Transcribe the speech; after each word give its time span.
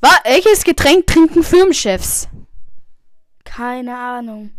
Welches 0.00 0.62
Getränk 0.62 1.06
trinken 1.06 1.42
Firmenchefs? 1.42 2.28
Keine 3.44 3.96
Ahnung. 3.96 4.52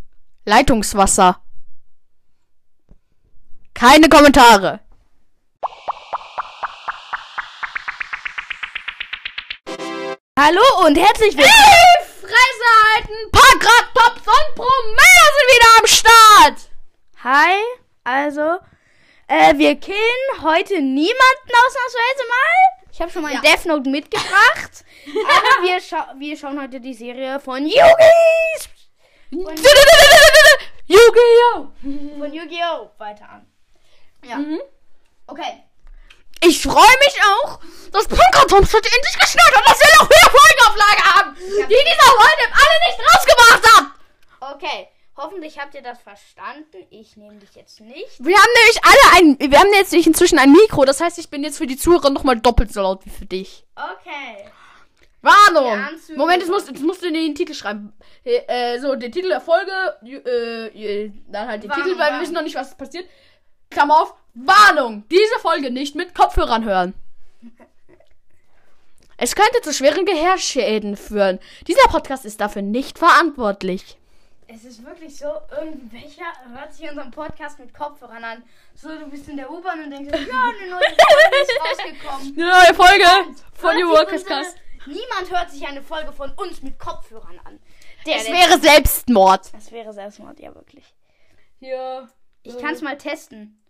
Leitungswasser. 0.46 1.42
Keine 3.74 4.10
Kommentare. 4.10 4.82
Hallo 10.38 10.62
und 10.86 10.98
herzlich 10.98 11.36
willkommen. 11.38 11.54
Hey, 11.54 12.06
Fresse 12.22 12.70
halten! 12.96 13.32
Paar 13.32 13.60
Tops 13.94 14.28
und 14.28 14.56
Promille 14.56 15.26
sind 15.36 15.50
wieder 15.56 15.80
am 15.80 15.88
Start! 15.88 16.70
Hi, 17.24 17.56
also, 18.04 18.60
äh, 19.28 19.58
wir 19.58 19.76
killen 19.76 20.42
heute 20.42 20.76
niemanden 20.82 21.52
ausnahmsweise 21.66 22.24
mal. 22.30 22.79
Ich 23.00 23.02
habe 23.02 23.14
schon 23.14 23.22
mal 23.22 23.32
Ja. 23.34 23.40
Death 23.40 23.64
Note 23.64 23.90
mitgebracht. 23.90 24.84
aber 25.08 25.64
wir, 25.66 25.80
scha 25.80 26.14
wir 26.18 26.36
schauen 26.36 26.62
heute 26.62 26.82
die 26.82 26.94
Serie 26.94 27.40
von 27.40 27.64
Yu-Gi 27.66 27.80
Yu-Gi-Oh! 30.86 31.72
von 32.20 32.34
Yu-Gi-Oh! 32.34 32.90
weiter 32.98 33.30
an. 33.30 33.48
Ja. 34.26 34.36
Mhm. 34.36 34.60
Okay. 35.28 35.64
Ich 36.42 36.62
freue 36.62 36.74
mich 36.76 37.16
auch, 37.24 37.62
dass 37.94 38.06
Punkertoms 38.06 38.74
heute 38.74 38.90
endlich 38.94 39.18
geschnallt 39.18 39.56
hat, 39.56 39.66
dass 39.66 39.80
wir 39.80 39.96
noch 39.98 40.10
mehr 40.10 40.30
Folgenauflage 40.30 41.16
haben, 41.16 41.36
die 41.38 41.68
dieser 41.68 42.12
Leute 42.20 42.52
alle 42.52 42.80
nicht 42.86 43.00
rausgebracht 43.16 43.78
hat. 43.78 44.56
Okay. 44.56 44.90
Hoffentlich 45.22 45.60
habt 45.60 45.76
ihr 45.76 45.82
das 45.82 46.00
verstanden. 46.02 46.88
Ich 46.92 47.18
nehme 47.18 47.36
dich 47.36 47.54
jetzt 47.54 47.82
nicht. 47.82 48.20
Wir 48.20 48.38
haben 48.38 48.52
nämlich 48.56 48.80
alle 48.84 49.38
ein, 49.38 49.52
wir 49.52 49.60
haben 49.60 49.74
jetzt 49.74 49.92
nicht 49.92 50.08
inzwischen 50.08 50.40
ein 50.40 50.50
Mikro, 50.54 50.86
das 50.86 51.02
heißt, 51.02 51.20
ich 51.20 51.30
bin 51.30 51.44
jetzt 51.44 51.58
für 51.58 51.68
die 51.68 51.76
Zuhörer 51.76 52.10
nochmal 52.10 52.40
doppelt 52.40 52.72
so 52.72 52.82
laut 52.82 53.06
wie 53.06 53.10
für 53.10 53.26
dich. 53.26 53.66
Okay. 53.76 54.50
Warnung! 55.22 55.78
Moment, 56.16 56.42
jetzt 56.42 56.50
musst, 56.50 56.70
jetzt 56.70 56.82
musst 56.82 57.02
du 57.02 57.08
in 57.08 57.16
den 57.16 57.36
Titel 57.36 57.54
schreiben. 57.54 57.92
Äh, 58.24 58.44
äh, 58.48 58.80
so, 58.80 58.96
den 58.96 59.12
Titel 59.12 59.28
der 59.28 59.42
Folge, 59.42 59.72
äh, 60.06 61.12
dann 61.28 61.50
halt 61.50 61.64
den 61.64 61.70
Warnung, 61.70 61.86
Titel, 61.86 62.00
weil 62.00 62.14
wir 62.14 62.22
wissen 62.22 62.34
noch 62.34 62.42
nicht, 62.42 62.56
was 62.56 62.78
passiert. 62.78 63.06
Klammer 63.70 64.02
auf, 64.02 64.14
Warnung! 64.36 65.04
Diese 65.12 65.40
Folge 65.42 65.70
nicht 65.70 65.96
mit 65.96 66.16
Kopfhörern 66.16 66.64
hören. 66.64 66.94
Es 69.22 69.36
könnte 69.36 69.60
zu 69.60 69.74
schweren 69.74 70.06
Gehirnschäden 70.06 70.96
führen. 70.96 71.40
Dieser 71.68 71.90
Podcast 71.90 72.24
ist 72.24 72.40
dafür 72.40 72.62
nicht 72.62 72.98
verantwortlich. 72.98 73.99
Es 74.52 74.66
ist 74.66 74.84
wirklich 74.84 75.16
so, 75.16 75.32
irgendwelcher 75.52 76.26
hört 76.52 76.74
sich 76.74 76.90
unseren 76.90 77.12
Podcast 77.12 77.60
mit 77.60 77.72
Kopfhörern 77.72 78.24
an. 78.24 78.44
So, 78.74 78.90
du 78.98 79.08
bist 79.08 79.30
in 79.30 79.38
der 79.38 79.52
U-Bahn 79.52 79.84
und 79.84 79.92
denkst, 79.92 80.12
ja, 80.12 80.18
eine 80.18 80.72
neue 80.72 80.80
Folge 80.80 81.36
ist 81.42 81.62
rausgekommen. 81.62 82.34
Eine 82.36 82.50
neue 82.50 82.74
Folge 82.74 83.36
von 83.54 83.70
Hört 83.70 83.80
New 83.80 83.90
Workers 83.92 84.26
Cast. 84.26 84.58
Niemand 84.88 85.30
hört 85.30 85.52
sich 85.52 85.68
eine 85.68 85.84
Folge 85.84 86.12
von 86.12 86.32
uns 86.32 86.64
mit 86.64 86.80
Kopfhörern 86.80 87.40
an. 87.44 87.60
Der, 88.08 88.16
Es 88.16 88.26
wäre 88.26 88.60
Selbstmord. 88.60 89.54
Das 89.54 89.72
wäre 89.72 89.94
Selbstmord, 89.94 90.40
ja 90.40 90.56
wirklich. 90.56 90.96
Hier. 91.60 92.10
Ich 92.42 92.58
kann 92.58 92.74
es 92.74 92.82
mal 92.82 92.98
testen. 92.98 93.62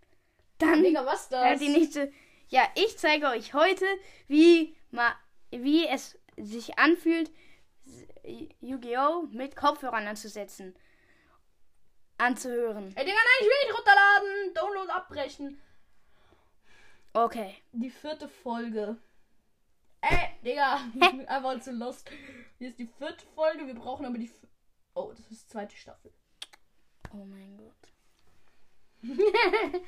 Dann 0.59 0.81
Digga, 0.81 1.05
was 1.05 1.27
das? 1.27 1.45
hört 1.45 1.59
die 1.59 1.85
so. 1.85 2.07
Ja, 2.47 2.63
ich 2.75 2.97
zeige 2.97 3.27
euch 3.27 3.53
heute, 3.53 3.85
wie, 4.27 4.77
ma, 4.91 5.13
wie 5.51 5.87
es 5.87 6.17
sich 6.37 6.79
anfühlt, 6.79 7.31
Yu-Gi-Oh! 8.61 9.27
mit 9.31 9.55
Kopfhörern 9.55 10.07
anzusetzen. 10.07 10.75
Anzuhören. 12.17 12.93
Ey, 12.95 13.05
Digga, 13.05 13.17
nein, 13.17 13.39
ich 13.39 13.47
will 13.47 13.67
nicht 13.67 13.77
runterladen. 13.77 14.53
Download 14.53 14.91
abbrechen. 14.91 15.61
Okay. 17.13 17.55
Die 17.71 17.89
vierte 17.89 18.27
Folge. 18.27 18.97
Ey, 20.01 20.29
Digga, 20.43 20.81
ich 20.93 20.99
bin 20.99 21.25
einfach 21.27 21.59
zu 21.61 21.71
lost. 21.71 22.09
Hier 22.57 22.69
ist 22.69 22.79
die 22.79 22.87
vierte 22.87 23.25
Folge, 23.35 23.67
wir 23.67 23.75
brauchen 23.75 24.05
aber 24.05 24.17
die. 24.17 24.31
Oh, 24.93 25.11
das 25.11 25.31
ist 25.31 25.43
die 25.43 25.47
zweite 25.47 25.75
Staffel. 25.75 26.11
Oh 27.13 27.25
mein 27.25 27.57
Gott. 27.57 27.75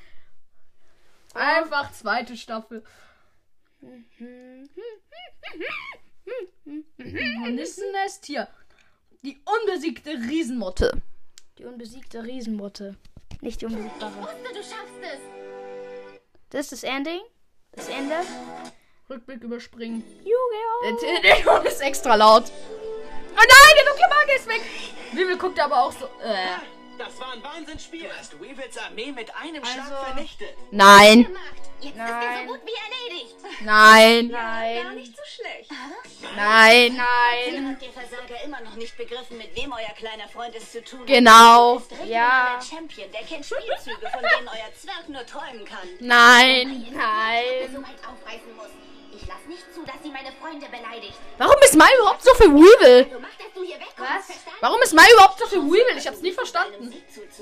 Einfach 1.33 1.91
zweite 1.91 2.37
Staffel. 2.37 2.83
Hornissennest 7.41 8.25
hier. 8.25 8.47
Die 9.23 9.39
unbesiegte 9.61 10.11
Riesenmotte. 10.11 11.01
Die 11.57 11.65
unbesiegte 11.65 12.23
Riesenmotte. 12.23 12.95
Nicht 13.41 13.61
die 13.61 13.65
unbesiegbare. 13.67 14.11
Du 14.53 14.55
schaffst 14.55 14.99
es. 15.01 15.19
Das 16.49 16.61
ist 16.71 16.71
das 16.71 16.83
Ending. 16.83 17.19
Das 17.73 17.87
Ende. 17.89 18.15
Rückblick 19.09 19.43
überspringen. 19.43 20.03
Yu-Gi-Oh! 20.23 20.97
Der, 21.01 21.21
der 21.35 21.43
Ton 21.43 21.65
ist 21.65 21.81
extra 21.81 22.15
laut. 22.15 22.45
Oh 23.31 23.35
nein, 23.35 23.75
der 23.77 23.85
dunkle 23.85 24.07
Magie 24.09 24.35
ist 24.37 24.47
weg. 24.47 24.61
Vivi 25.13 25.37
guckt 25.37 25.59
aber 25.59 25.83
auch 25.83 25.91
so. 25.91 26.05
Äh. 26.23 26.57
Das 26.97 27.19
war 27.19 27.31
ein 27.33 27.43
Wahnsinnsspiel. 27.43 28.03
Du 28.03 28.09
hast 28.17 28.39
Weevils 28.39 28.77
Armee 28.77 29.11
mit 29.11 29.33
einem 29.35 29.65
Schlag 29.65 29.91
Also- 29.91 30.05
vernichtet. 30.05 30.49
Nein, 30.71 31.27
Jetzt 31.81 31.93
ist 31.95 31.97
er 31.99 32.05
Nein. 32.05 32.47
so 32.47 32.53
gut 32.53 32.61
wie 32.65 33.09
erledigt. 33.09 33.35
nein, 33.65 34.27
Nein. 34.27 34.95
Nicht 34.95 35.15
so 35.17 35.23
schlecht. 35.25 35.71
nein. 36.35 36.95
Nein. 36.95 37.69
Habt 37.71 37.81
ihr 37.83 37.89
Versager 37.91 38.43
immer 38.45 38.61
noch 38.61 38.75
nicht 38.75 38.95
begriffen, 38.97 39.37
mit 39.37 39.55
wem 39.55 39.71
euer 39.73 39.93
kleiner 39.97 40.27
Freund 40.29 40.53
es 40.55 40.71
zu 40.71 40.83
tun 40.83 40.99
hat? 41.01 41.07
Genau. 41.07 41.81
Ja. 42.05 42.59
Champion, 42.61 43.11
der 43.11 43.21
kennt 43.21 43.45
Spielzüge, 43.45 44.09
von 44.11 44.21
denen 44.21 44.47
euer 44.47 44.73
Zwerg 44.75 45.09
nur 45.09 45.25
träumen 45.25 45.65
kann. 45.65 45.87
Nein. 45.99 46.85
Nein. 46.91 47.73
So 47.73 47.81
weit 47.81 47.99
aufreißen 48.07 48.55
muss. 48.55 48.69
Ich 49.21 49.27
lass 49.27 49.45
nicht 49.47 49.73
zu, 49.73 49.83
dass 49.85 49.95
sie 50.03 50.09
meine 50.09 50.31
Freunde 50.31 50.65
beleidigt. 50.67 51.13
Warum 51.37 51.55
ist 51.63 51.75
Mai 51.75 51.89
überhaupt 51.99 52.23
so 52.23 52.33
für 52.33 52.45
Weevil? 52.49 53.05
Wegkommst. 53.05 54.29
Was? 54.29 54.35
Warum 54.61 54.81
ist 54.81 54.93
Mai 54.93 55.05
überhaupt 55.13 55.37
so 55.39 55.45
für 55.45 55.57
Weevil? 55.61 55.97
Ich 55.97 56.07
hab's 56.07 56.21
nie 56.21 56.31
verstanden. 56.31 56.91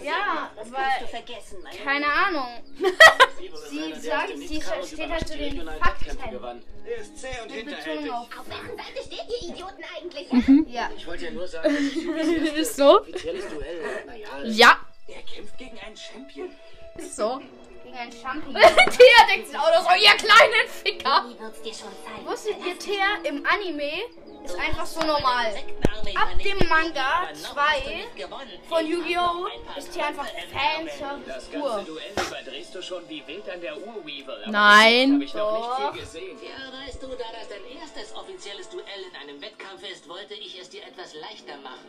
Ja, 0.04 0.52
das 0.56 0.72
weil- 0.72 1.84
Keine 1.84 2.06
Ahnung. 2.12 2.48
Sie 3.70 3.94
sagt, 4.00 4.30
sie 4.38 4.62
steht 4.96 5.10
halt 5.10 5.28
zu 5.28 5.38
den 5.38 5.62
Fakten. 5.80 6.18
Er 6.86 6.98
ist 6.98 7.18
zäh 7.20 7.28
und 7.44 7.66
Betonung 7.66 8.12
auf. 8.12 8.28
Auf 8.40 8.48
wessen 8.50 8.78
Seite 8.78 9.04
steht 9.06 9.26
ihr 9.30 9.50
Idioten 9.50 9.84
eigentlich? 9.98 10.32
Mhm. 10.32 10.66
Ja. 10.68 10.90
Ich 10.98 11.06
wollte 11.08 11.26
ja 11.26 11.32
nur 11.32 11.48
sagen, 11.48 11.76
Ist 12.56 12.76
so? 12.76 13.00
offizielles 13.02 13.48
Duell. 13.48 14.04
Naja, 14.06 14.28
Ja. 14.44 14.78
er 15.08 15.22
kämpft 15.22 15.58
gegen 15.58 15.80
einen 15.80 15.96
Champion. 15.96 16.50
Ist 16.98 17.16
so. 17.16 17.40
Gegen 17.90 17.98
ein 17.98 18.12
Champignon. 18.12 18.62
Tia 18.62 19.28
denkt 19.28 19.48
sich 19.48 19.58
auch 19.58 19.74
noch 19.74 19.90
so, 19.90 19.96
ihr 19.96 20.12
kleinen 20.12 20.68
Ficker. 20.68 21.26
Wie 21.28 21.40
wird's 21.40 21.62
dir 21.62 21.74
schon 21.74 21.90
zeigen? 22.06 22.28
Wusstet 22.28 22.58
ihr, 22.64 22.78
Thea 22.78 23.18
im 23.24 23.44
Anime 23.48 23.92
ist 24.44 24.56
einfach 24.60 24.86
so 24.86 25.00
normal. 25.02 25.56
Ab 26.16 26.30
dem 26.44 26.70
Manga 26.70 27.24
Aber 27.24 27.32
noch 27.32 27.54
2 27.54 27.62
hast 27.62 27.86
du 27.86 27.90
nicht 27.90 28.16
gewonnen. 28.16 28.60
von 28.68 28.86
Yu-Gi-Oh! 28.86 29.48
ist 29.78 29.94
hier 29.94 30.06
einfach 30.06 30.28
Fanservice 30.28 31.28
Das 31.28 31.46
pur. 31.46 31.86
Nein. 34.48 35.20
Doch. 35.34 35.94
Ja, 35.96 36.86
weißt 36.86 37.04
du, 37.04 37.08
da 37.08 37.26
das 37.34 37.50
dein 37.50 37.80
erstes 37.80 38.16
offizielles 38.16 38.70
Duell 38.70 38.86
in 39.12 39.16
einem 39.16 39.42
Wettkampf 39.42 39.84
ist, 39.92 40.08
wollte 40.08 40.36
ich 40.36 40.60
es 40.60 40.70
dir 40.70 40.84
etwas 40.84 41.14
leichter 41.16 41.58
machen. 41.58 41.88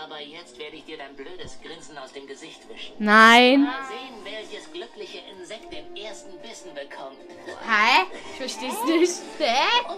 Aber 0.00 0.20
jetzt 0.20 0.58
werde 0.58 0.76
ich 0.76 0.84
dir 0.84 0.96
dein 0.96 1.14
blödes 1.14 1.58
Grinsen 1.62 1.98
aus 1.98 2.12
dem 2.12 2.26
Gesicht 2.26 2.68
wischen. 2.68 2.94
Nein. 2.98 3.64
Mal 3.64 3.72
sehen, 3.88 4.24
welches 4.24 4.72
glückliche 4.72 5.18
Insekt 5.30 5.72
den 5.72 5.96
ersten 5.96 6.38
Bissen 6.38 6.72
bekommt. 6.74 7.18
Hä? 7.66 8.06
Ich 8.32 8.38
versteh's 8.38 8.84
nicht. 8.84 9.12
Hä? 9.38 9.54
Oh, 9.88 9.96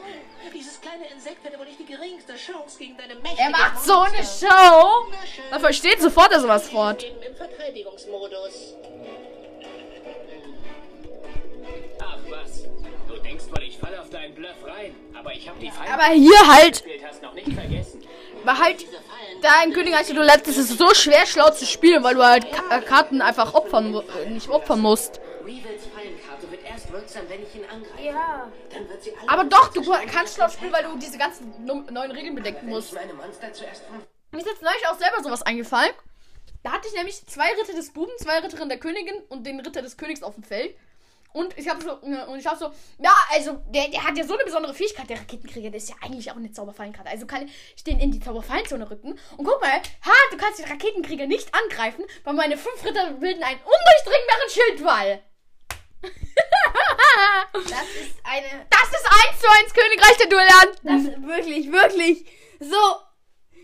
dieses 0.52 0.80
kleine 0.80 1.06
Insekt 1.08 1.44
hätte 1.44 1.58
wohl 1.58 1.66
nicht 1.66 1.78
die 1.78 1.86
geringste 1.86 2.34
Chance 2.36 2.78
gegen 2.78 2.96
deine 2.96 3.14
mächtige 3.16 3.42
Er 3.42 3.50
macht 3.50 3.84
so 3.84 3.98
eine. 3.98 4.22
Show. 4.24 5.06
Man 5.50 5.60
versteht 5.60 6.00
sofort, 6.00 6.32
dass 6.32 6.42
er 6.42 6.48
was 6.48 6.68
fort. 6.68 7.02
Eben 7.02 7.22
im 7.22 7.36
Verteidigungsmodus. 7.36 8.74
Ach 12.00 12.18
was. 12.28 12.64
Denkst 13.44 13.60
wohl, 13.60 13.68
ich 13.68 13.78
falle 13.78 14.00
auf 14.00 14.10
deinen 14.10 14.34
Bluff 14.34 14.64
rein. 14.64 14.94
Aber 15.14 15.32
ich 15.32 15.48
habe 15.48 15.58
die 15.60 15.70
Feinde 15.70 15.92
Aber 15.92 16.04
hier 16.04 16.46
halt, 16.46 16.84
war 18.44 18.58
halt 18.58 18.80
Diese 18.80 18.92
Fallen 18.92 19.42
da 19.42 19.62
in 19.62 19.72
König 19.72 19.94
als 19.94 20.08
du 20.08 20.22
letzt 20.22 20.48
ist 20.48 20.56
es 20.56 20.68
so 20.70 20.94
schwer 20.94 21.26
schlau 21.26 21.50
zu 21.50 21.66
spielen, 21.66 22.02
weil 22.02 22.14
du 22.14 22.24
halt 22.24 22.50
Ka 22.50 22.78
äh, 22.78 22.80
Karten 22.80 23.20
einfach 23.20 23.52
opfern 23.54 23.94
äh, 23.94 24.30
nicht 24.30 24.48
opfern 24.48 24.80
musst. 24.80 25.20
Weevils 25.44 25.84
Fallenkarte 25.94 26.50
wird 26.50 26.64
erst 26.64 26.90
wirksam, 26.90 27.22
wenn 27.28 27.42
ich 27.42 27.54
ihn 27.54 27.64
angreife. 27.64 28.02
Ja. 28.02 28.50
Dann 28.72 28.88
wird 28.88 29.02
sie 29.02 29.12
alle 29.16 29.28
Aber 29.28 29.44
doch, 29.44 29.68
du 29.72 29.82
kannst 30.10 30.36
schlau 30.36 30.48
spielen, 30.48 30.72
weil 30.72 30.84
du 30.84 30.96
diese 30.96 31.18
ganzen 31.18 31.52
neuen 31.64 32.10
Regeln 32.10 32.34
bedenken 32.34 32.68
musst. 32.68 32.94
Mir 32.94 34.38
ist 34.38 34.46
jetzt 34.46 34.62
neulich 34.62 34.88
auch 34.88 34.98
selber 34.98 35.22
sowas 35.22 35.42
eingefallen. 35.42 35.92
Da 36.62 36.72
hatte 36.72 36.88
ich 36.88 36.94
nämlich 36.94 37.26
zwei 37.26 37.52
Ritter 37.60 37.74
des 37.74 37.92
Buben, 37.92 38.12
zwei 38.18 38.38
Ritterinnen 38.38 38.70
der 38.70 38.78
Königin 38.78 39.16
und 39.28 39.44
den 39.46 39.60
Ritter 39.60 39.82
des 39.82 39.98
Königs 39.98 40.22
auf 40.22 40.34
dem 40.34 40.44
Feld. 40.44 40.74
Und 41.34 41.58
ich 41.58 41.68
habe 41.68 41.82
so, 41.82 41.90
äh, 42.06 42.24
und 42.30 42.38
ich 42.38 42.46
habe 42.46 42.56
so, 42.56 42.70
ja, 43.02 43.12
also, 43.32 43.60
der, 43.68 43.88
der 43.88 44.04
hat 44.04 44.16
ja 44.16 44.24
so 44.24 44.34
eine 44.34 44.44
besondere 44.44 44.72
Fähigkeit, 44.72 45.10
der 45.10 45.18
Raketenkrieger, 45.18 45.68
der 45.68 45.78
ist 45.78 45.88
ja 45.88 45.96
eigentlich 46.00 46.30
auch 46.30 46.36
eine 46.36 46.52
Zauberfallenkarte. 46.52 47.10
Also 47.10 47.26
kann 47.26 47.50
ich 47.74 47.82
den 47.82 47.98
in 47.98 48.12
die 48.12 48.20
Zauberfallenzone 48.20 48.88
rücken. 48.88 49.18
Und 49.36 49.44
guck 49.44 49.60
mal, 49.60 49.72
ha, 49.72 50.12
du 50.30 50.36
kannst 50.36 50.60
den 50.60 50.66
Raketenkrieger 50.66 51.26
nicht 51.26 51.52
angreifen, 51.52 52.04
weil 52.22 52.34
meine 52.34 52.56
fünf 52.56 52.84
Ritter 52.84 53.10
bilden 53.14 53.42
einen 53.42 53.58
undurchdringbaren 53.58 54.48
Schildwall. 54.48 55.22
Das 57.52 57.88
ist 58.00 58.16
eine. 58.22 58.66
Das 58.70 58.88
ist 58.88 59.06
1 59.06 59.40
zu 59.40 59.46
1 59.64 59.74
Königreich 59.74 60.16
der 60.18 60.28
Duellanten. 60.28 60.82
Das 60.82 61.02
ist 61.02 61.22
wirklich, 61.26 61.72
wirklich 61.72 62.26
so. 62.60 62.76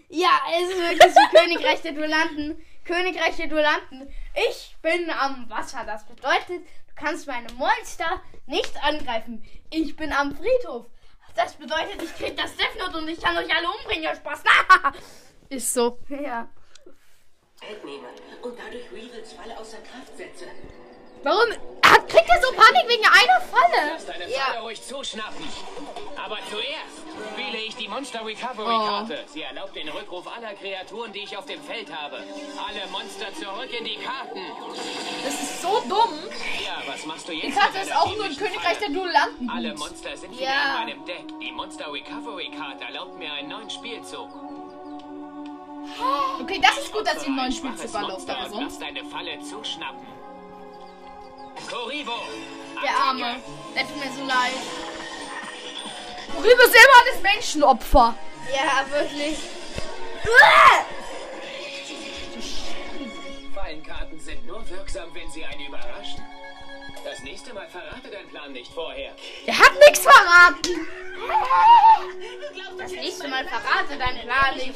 Ja, 0.08 0.40
es 0.60 0.70
ist 0.70 0.78
wirklich 0.78 1.14
so 1.14 1.38
Königreich 1.38 1.82
der 1.82 1.92
Duellanten. 1.92 2.66
Königreich 2.84 3.36
der 3.36 3.46
Duellanten. 3.46 4.12
Ich 4.48 4.76
bin 4.82 5.10
am 5.10 5.48
Wasser. 5.48 5.84
Das 5.84 6.06
bedeutet, 6.06 6.66
kannst 7.00 7.26
meine 7.26 7.52
Monster 7.54 8.22
nicht 8.46 8.72
angreifen. 8.84 9.42
Ich 9.70 9.96
bin 9.96 10.12
am 10.12 10.36
Friedhof. 10.36 10.86
Das 11.34 11.54
bedeutet, 11.54 12.02
ich 12.02 12.14
krieg 12.14 12.36
das 12.36 12.54
Death 12.56 12.78
Note 12.78 12.98
und 12.98 13.08
ich 13.08 13.20
kann 13.20 13.36
euch 13.36 13.54
alle 13.54 13.68
umbringen. 13.68 14.04
Ja, 14.04 14.14
Spaß. 14.14 14.42
Ist 15.48 15.72
so. 15.72 15.98
ja. 16.08 16.48
Entnehme 17.68 18.08
und 18.42 18.58
dadurch 18.58 18.90
Weevils 18.92 19.32
Falle 19.32 19.58
außer 19.58 19.78
Kraft 19.78 20.16
setze. 20.16 20.46
Warum 21.22 21.79
kriegt 22.10 22.28
er 22.28 22.40
so 22.42 22.52
Panik 22.54 22.88
wegen 22.88 23.04
einer 23.04 23.40
Falle? 23.40 23.92
Lass 23.92 24.06
deine 24.06 24.28
Ja. 24.30 24.40
Falle 24.40 24.60
ruhig 24.60 24.82
zuschnappen. 24.82 25.48
Aber 26.22 26.38
zuerst 26.50 27.36
wähle 27.36 27.58
ich 27.58 27.76
die 27.76 27.88
Monster 27.88 28.24
Recovery 28.24 28.66
Oh. 28.74 28.86
Karte. 28.88 29.24
Sie 29.26 29.42
erlaubt 29.42 29.74
den 29.76 29.88
Rückruf 29.88 30.26
aller 30.26 30.54
Kreaturen, 30.54 31.12
die 31.12 31.20
ich 31.20 31.36
auf 31.36 31.46
dem 31.46 31.62
Feld 31.62 31.88
habe. 31.94 32.16
Alle 32.16 32.86
Monster 32.90 33.26
zurück 33.34 33.70
in 33.78 33.84
die 33.84 33.96
Karten. 33.96 34.40
Das 35.24 35.34
ist 35.34 35.62
so 35.62 35.80
dumm. 35.88 36.18
Ja, 36.64 36.82
was 36.86 37.04
machst 37.06 37.28
du 37.28 37.32
jetzt? 37.32 37.46
Die 37.46 37.52
Karte 37.52 37.78
ist 37.78 37.94
auch 37.94 38.14
nur 38.16 38.26
im 38.26 38.36
Königreich 38.36 38.78
der? 38.78 38.90
Duellanten. 38.90 39.50
Alle. 39.50 39.74
Monster 39.74 40.16
sind 40.16 40.32
wieder 40.32 40.44
Ja. 40.44 40.78
in 40.78 40.86
meinem 40.86 41.04
Deck. 41.06 41.24
Die 41.40 41.52
Monster 41.52 41.92
Recovery 41.92 42.50
Card 42.50 42.80
erlaubt 42.82 43.18
mir 43.18 43.32
einen 43.32 43.48
neuen 43.48 43.70
Spielzug. 43.70 44.28
Okay, 46.40 46.60
das 46.62 46.78
ist 46.78 46.92
gut, 46.92 47.06
dass 47.06 47.20
sie 47.20 47.26
einen 47.26 47.36
neuen 47.36 47.52
Spielzug 47.52 47.92
erlaubt, 47.94 48.28
aber 48.28 48.48
sonst. 48.48 48.80
deine 48.80 49.04
Falle 49.04 49.38
zuschnappen. 49.40 50.06
Der 52.82 52.96
Arme. 52.96 53.36
Der 53.74 53.82
tut 53.86 53.96
mir 53.96 54.10
so 54.12 54.24
leid. 54.24 54.52
Uribe 56.36 56.62
selber 56.62 56.98
das 57.12 57.22
Menschenopfer. 57.22 58.14
Ja, 58.52 58.90
wirklich. 58.90 59.36
Fallenkarten 63.54 64.20
sind 64.20 64.46
nur 64.46 64.68
wirksam, 64.68 65.14
wenn 65.14 65.30
sie 65.30 65.44
einen 65.44 65.66
überraschen. 65.66 66.24
Das 67.04 67.20
nächste 67.20 67.54
Mal 67.54 67.66
verrate 67.68 68.10
deinen 68.10 68.28
Plan 68.28 68.52
nicht 68.52 68.72
vorher. 68.72 69.12
Der 69.46 69.58
hat 69.58 69.72
nichts 69.86 70.00
verraten. 70.00 70.86
Das 72.78 72.92
nächste 72.92 73.28
Mal 73.28 73.46
verrate 73.46 73.98
deinen 73.98 74.22
Plan 74.22 74.56
nicht. 74.56 74.74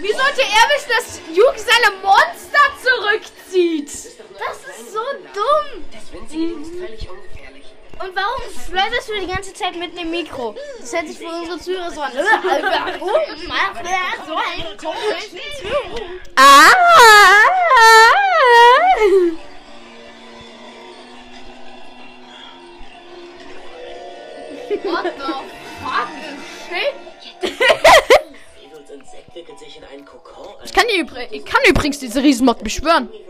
Wie 0.00 0.12
sollte 0.12 0.40
er 0.40 0.64
wissen, 0.74 0.90
dass 0.96 1.20
Yuki 1.28 1.58
seine 1.58 1.96
Monster 2.02 2.64
zurückzieht? 2.82 3.90
Das 4.38 4.76
ist 4.76 4.92
so 4.92 5.00
dumm. 5.34 5.84
Das 5.92 6.12
winzige 6.12 6.46
Ding 6.46 6.62
ist 6.62 6.70
völlig 6.78 7.10
ungefährlich. 7.10 7.66
Und 8.02 8.16
warum 8.16 8.42
flirtest 8.66 9.08
du 9.10 9.20
die 9.20 9.26
ganze 9.26 9.52
Zeit 9.52 9.76
mit 9.76 9.98
dem 9.98 10.10
Mikro? 10.10 10.54
Das 10.80 10.92
hört 10.94 11.06
sich 11.06 11.18
für 11.18 11.26
unsere 11.26 11.58
Zuhörer 11.58 11.90
so 11.90 12.00
an. 12.00 12.12
Warum 12.14 13.46
macht 13.46 13.84
er 13.84 14.24
so 14.26 14.34
einen 14.34 14.76
komischen 14.78 15.38
Zug? 15.60 16.00
Ah. 16.36 16.70
Ich 30.64 30.72
kann, 30.72 30.86
die, 30.88 31.06
ich 31.36 31.44
kann 31.44 31.60
übrigens 31.68 31.98
diese 31.98 32.22
Riesenmod 32.22 32.62
beschwören. 32.62 33.08
Seht 33.08 33.20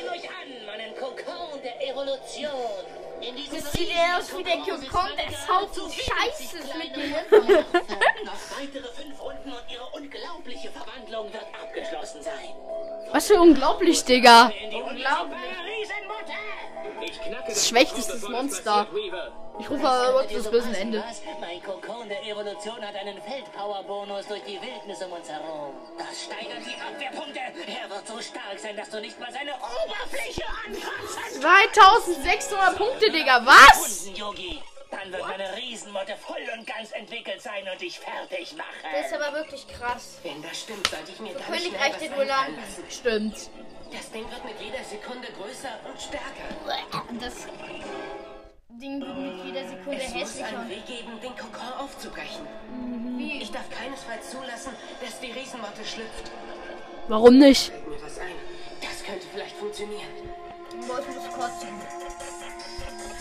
ihn 0.00 0.08
euch 0.08 0.28
an, 0.28 0.66
meinen 0.66 0.94
Kokon 0.94 1.62
der 1.62 1.88
Evolution. 1.88 2.84
In 3.20 3.34
diesem 3.34 3.58
Das 3.58 3.72
sieht 3.72 3.88
eher 3.88 4.18
aus 4.18 4.36
wie 4.36 4.42
der 4.42 4.58
Kokon 4.58 5.16
des 5.16 5.48
Haufen 5.48 5.90
Scheißes 5.90 6.74
mit 6.76 6.94
dem 6.96 7.10
Mund. 7.10 7.32
Noch 7.32 7.40
weitere 8.60 8.92
fünf 8.92 9.22
Runden 9.22 9.52
und 9.52 9.64
ihre 9.70 9.86
unglaubliche 9.92 10.70
Verwandlung 10.70 11.32
wird 11.32 11.46
abgeschlossen 11.62 12.22
sein. 12.22 12.54
Was 13.12 13.26
für 13.26 13.40
unglaublich, 13.40 14.04
Digga. 14.04 14.48
In 14.48 14.70
Das 17.46 17.68
schwächstes 17.68 18.28
Monster. 18.28 18.86
Ich 19.58 19.70
rufe 19.70 19.88
aber 19.88 20.28
zu 20.28 20.34
das 20.34 20.50
böse 20.50 20.76
Ende. 20.76 21.02
Mein 21.40 21.62
Kokon 21.62 22.08
der 22.08 22.22
Evolution 22.24 22.80
hat 22.82 22.94
einen 22.94 23.20
Feldpower-Bonus 23.22 24.26
durch 24.26 24.42
die 24.42 24.60
Wildnis 24.60 25.02
um 25.02 25.12
uns 25.12 25.28
herum. 25.28 25.72
Das 25.96 26.24
steigert 26.24 26.62
die 26.66 26.78
Abwehrpunkte. 26.80 27.40
Er 27.40 27.90
wird 27.90 28.06
so 28.06 28.20
stark 28.20 28.58
sein, 28.58 28.76
dass 28.76 28.90
du 28.90 29.00
nicht 29.00 29.18
mal 29.18 29.32
seine 29.32 29.52
Oberfläche 29.54 30.44
ankratzen 30.66 31.40
2600 31.40 32.76
Punkte, 32.76 33.10
Digga. 33.10 33.46
Was? 33.46 34.10
Dann 34.90 35.12
wird 35.12 35.22
meine 35.22 35.56
Riesenmotte 35.56 36.16
voll 36.16 36.42
und 36.56 36.66
ganz 36.66 36.92
entwickelt 36.92 37.42
sein 37.42 37.66
und 37.70 37.80
dich 37.80 37.98
fertig 37.98 38.56
machen. 38.56 38.68
Das 38.92 39.06
ist 39.06 39.14
aber 39.14 39.36
wirklich 39.36 39.66
krass. 39.68 40.18
Wenn 40.22 40.42
das 40.42 40.60
stimmt, 40.60 40.86
sollte 40.88 41.10
ich 41.12 41.20
mir 41.20 41.32
ganz 41.34 41.46
Königreich 41.46 41.94
schnell 41.96 42.08
der 42.10 42.18
was 42.18 42.28
lassen. 42.28 42.84
Stimmt. 42.90 43.50
Das 43.92 44.10
Ding 44.10 44.30
wird 44.30 44.44
mit 44.44 44.60
jeder 44.60 44.84
Sekunde 44.84 45.28
größer 45.32 45.78
und 45.84 46.00
stärker. 46.00 46.48
Das 47.20 47.46
Ding 48.70 49.00
wird 49.00 49.16
mit 49.16 49.44
jeder 49.44 49.68
Sekunde 49.68 50.00
Es 50.02 50.12
muss 50.12 50.22
hässlicher. 50.22 50.58
einen 50.58 50.70
Weg 50.70 50.86
geben, 50.86 51.20
den 51.20 51.36
Kokon 51.36 51.72
aufzubrechen. 51.78 52.46
Ich 53.18 53.50
darf 53.50 53.68
keinesfalls 53.70 54.30
zulassen, 54.30 54.72
dass 55.00 55.18
die 55.20 55.32
Riesenmotte 55.32 55.84
schlüpft. 55.84 56.30
Warum 57.08 57.38
nicht? 57.38 57.70
Fällt 57.70 57.88
mir 57.88 58.02
was 58.02 58.18
ein. 58.18 58.34
Das 58.80 59.02
könnte 59.04 59.26
vielleicht 59.32 59.56
funktionieren. 59.56 60.10
Ich 60.70 60.76
muss 60.76 61.34
kotzen. 61.34 61.68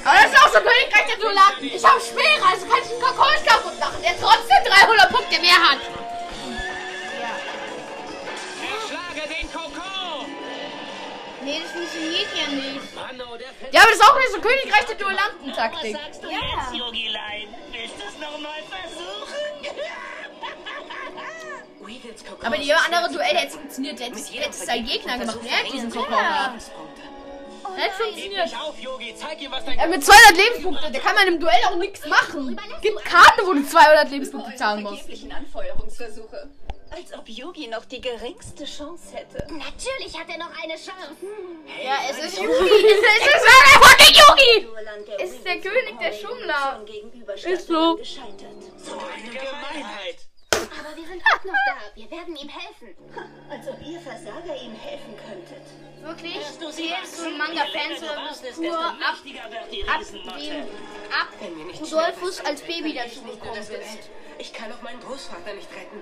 Aber 0.06 0.18
das 0.22 0.32
ist 0.32 0.38
auch 0.38 0.54
so 0.54 0.60
Königreich 0.60 1.08
der 1.10 1.18
Duellanten. 1.18 1.66
Ich 1.66 1.84
habe 1.84 2.00
schwerer, 2.00 2.46
also 2.52 2.68
kann 2.68 2.78
ich 2.84 2.90
den 2.90 3.02
Kakao 3.02 3.32
nicht 3.32 3.48
kaputt 3.48 3.80
machen, 3.80 4.02
der 4.04 4.14
trotzdem 4.22 4.62
300 4.64 5.10
Punkte 5.10 5.42
mehr 5.42 5.58
hat. 5.58 5.80
Erschlage 8.62 9.28
den 9.34 9.52
Kokon! 9.52 10.30
Nee, 11.42 11.62
das 11.64 11.72
funktioniert 11.72 12.30
ja 12.38 12.48
nicht. 12.54 12.94
Ja, 13.74 13.82
aber 13.82 13.90
das 13.90 14.00
ist 14.00 14.08
auch 14.08 14.16
nicht 14.16 14.32
so 14.32 14.42
Königreich 14.42 14.86
der 14.86 14.96
Duellanten-Taktik. 14.96 15.98
sagst 15.98 16.24
du 16.24 16.30
Ja. 16.30 16.38
jetzt, 16.38 16.74
Yogilein? 16.74 17.48
Willst 17.72 17.96
du 17.98 18.06
es 18.08 18.18
nochmal 18.20 18.62
versuchen? 18.70 19.46
Kokon 22.28 22.46
Aber 22.46 22.58
die 22.58 22.74
andere 22.74 23.12
Duell 23.12 23.36
hätte 23.36 23.48
es 23.48 23.54
funktioniert, 23.56 24.00
hätte 24.00 24.14
es 24.14 24.26
Mit 24.26 24.30
jedem 24.30 24.44
hätte 24.44 24.58
es 24.58 24.66
sein 24.66 24.86
Gegner 24.86 25.18
gemacht. 25.18 25.40
Hätte 25.44 25.72
diesen 25.72 25.92
verringern 25.92 26.22
Kakao 26.22 26.60
Hätte 27.76 28.04
funktioniert. 28.04 28.56
auf, 28.60 28.80
Yogi. 28.80 29.16
Zeig 29.16 29.42
ihm, 29.42 29.52
was 29.52 29.66
dein 29.66 29.78
Ja, 29.78 29.88
mit 29.88 30.04
200 30.04 30.38
Lebenspunkten, 30.38 30.94
da 30.94 31.00
kann 31.00 31.16
man 31.16 31.28
im 31.28 31.40
Duell 31.40 31.64
auch 31.70 31.76
nichts 31.76 32.06
machen. 32.06 32.60
Gibt 32.82 33.04
Karten, 33.06 33.42
wo 33.46 33.54
du 33.54 33.66
200 33.66 34.10
Lebenspunkte 34.10 34.56
zahlen 34.56 34.84
musst. 34.84 35.04
Anfeuerungsversuche. 35.32 36.50
Als 36.92 37.14
ob 37.14 37.28
Yugi 37.28 37.68
noch 37.68 37.84
die 37.86 38.00
geringste 38.00 38.64
Chance 38.64 39.16
hätte. 39.16 39.46
Natürlich 39.52 40.18
hat 40.18 40.30
er 40.30 40.38
noch 40.38 40.52
eine 40.64 40.76
Chance. 40.76 41.26
Ja, 41.84 41.98
es 42.10 42.18
ist 42.18 42.26
Es 42.26 42.40
ist 42.40 42.40
einer 42.40 43.84
von 43.84 43.98
den 44.00 44.14
Yugi! 44.16 45.24
Ist 45.24 45.46
der 45.46 45.60
König 45.60 46.00
der 46.00 46.14
Schummler. 46.14 46.86
Ist 47.52 47.68
so. 47.68 47.96
Gescheitert. 47.98 48.64
So 48.78 48.94
eine 48.94 49.30
Gemeinheit. 49.30 50.25
Aber 50.80 50.96
wir 50.96 51.08
sind 51.08 51.22
auch 51.24 51.44
noch 51.44 51.54
da. 51.66 51.78
Wir 51.96 52.12
werden 52.12 52.36
ihm 52.36 52.50
helfen. 52.50 52.96
Als 53.50 53.68
ob 53.68 53.82
ihr 53.82 54.00
Versager 54.00 54.56
ihm 54.56 54.76
helfen 54.76 55.16
könntet. 55.18 55.64
Wirklich? 56.02 56.36
Hörst 56.36 56.62
du? 56.62 57.30
Manga-Fans 57.38 58.42
desto 58.42 58.74
ab, 58.74 58.96
ab 59.02 59.18
dem, 59.24 59.88
ab 59.88 61.82
Rudolfus 61.82 62.40
als 62.42 62.62
Baby 62.62 62.94
dazu 62.94 63.22
nur 63.22 63.36
gekommen 63.36 63.56
das 63.56 63.70
bist? 63.70 64.10
Ich 64.38 64.54
kann 64.54 64.72
auch 64.72 64.82
meinen 64.82 65.00
Großvater 65.02 65.54
nicht 65.54 65.70
retten. 65.72 66.02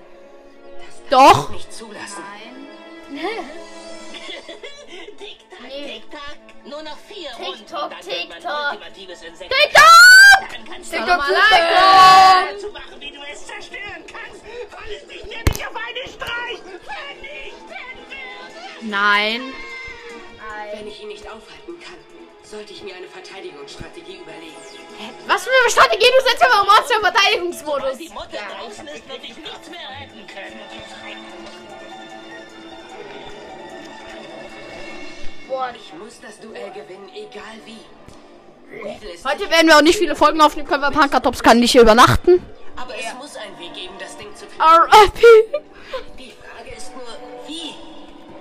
Doch. 1.10 1.50
Nicht 1.52 1.72
zulassen. 1.72 2.24
Tick-Tack, 5.18 5.62
Nee. 5.62 5.94
Tick-Tack. 6.00 6.66
Nur 6.66 6.84
noch 6.84 6.98
vier 7.08 7.30
Tick-Tock, 7.32 7.92
Runden. 7.92 7.96
Dann 8.00 8.44
wird 8.44 8.46
ultimatives 8.72 9.22
Insekt. 9.24 9.52
TikTok! 9.54 10.50
Dann 10.52 10.66
kannst 10.66 10.92
TikTok 10.92 11.08
du 11.10 11.18
mal 11.18 11.28
TikTok! 11.28 12.60
zu 12.60 12.72
machen, 12.72 13.00
wie 13.00 13.12
du 13.12 13.20
es 13.32 13.46
zerstören 13.46 14.04
kannst, 14.08 14.44
weil 14.72 14.92
es 14.94 15.08
dich 15.08 15.24
nämlich 15.24 15.68
auf 15.68 15.76
einen 15.76 16.08
Streich 16.08 16.60
vernichten 16.84 17.70
wird. 18.10 18.82
Nein. 18.84 19.54
Wenn 20.74 20.88
ich 20.88 21.02
ihn 21.02 21.08
nicht 21.10 21.26
aufhalten 21.28 21.80
kann, 21.80 21.98
sollte 22.44 22.74
ich 22.74 22.84
mir 22.84 22.96
eine 22.96 23.08
Verteidigungsstrategie 23.08 24.18
überlegen. 24.18 24.56
Was 25.28 25.44
für 25.44 25.50
eine 25.62 25.70
Strategie? 25.72 26.06
Du 26.18 26.30
setzt 26.30 26.44
aber 26.44 26.64
Monster 26.66 26.96
im 26.96 27.02
Verteidigungsmodus. 27.02 27.98
Die 27.98 28.10
Mutter 28.10 28.38
draußen 28.58 28.88
ist, 28.88 29.08
wird 29.10 29.24
dich 29.24 29.38
nichts 29.38 29.70
mehr 29.70 29.90
retten 29.90 30.28
können. 30.28 30.60
Boah, 35.54 35.70
Ich 35.76 35.94
muss 35.94 36.20
das 36.20 36.40
Duell 36.40 36.72
gewinnen, 36.72 37.10
egal 37.14 37.58
wie. 37.66 37.78
Ist 39.14 39.24
Heute 39.24 39.48
werden 39.52 39.68
wir 39.68 39.78
auch 39.78 39.84
nicht 39.84 40.00
viele 40.00 40.16
Folgen 40.16 40.42
aufnehmen 40.42 40.68
können, 40.68 40.82
weil 40.82 40.90
Pankatops 40.92 41.44
kann 41.44 41.60
nicht 41.60 41.74
hier 41.74 41.84
übernachten. 41.84 42.44
aber 42.76 42.96
es 42.98 43.14
muss 43.14 43.36
einen 43.36 43.58
Weg 43.60 43.72
geben, 43.76 43.94
das 44.00 44.18
Ding 44.18 44.36
zu 44.36 44.48
kriegen. 44.48 44.60
R.I.P. 44.60 45.22
Die 46.18 46.32
Frage 46.32 46.76
Wie? 47.46 47.76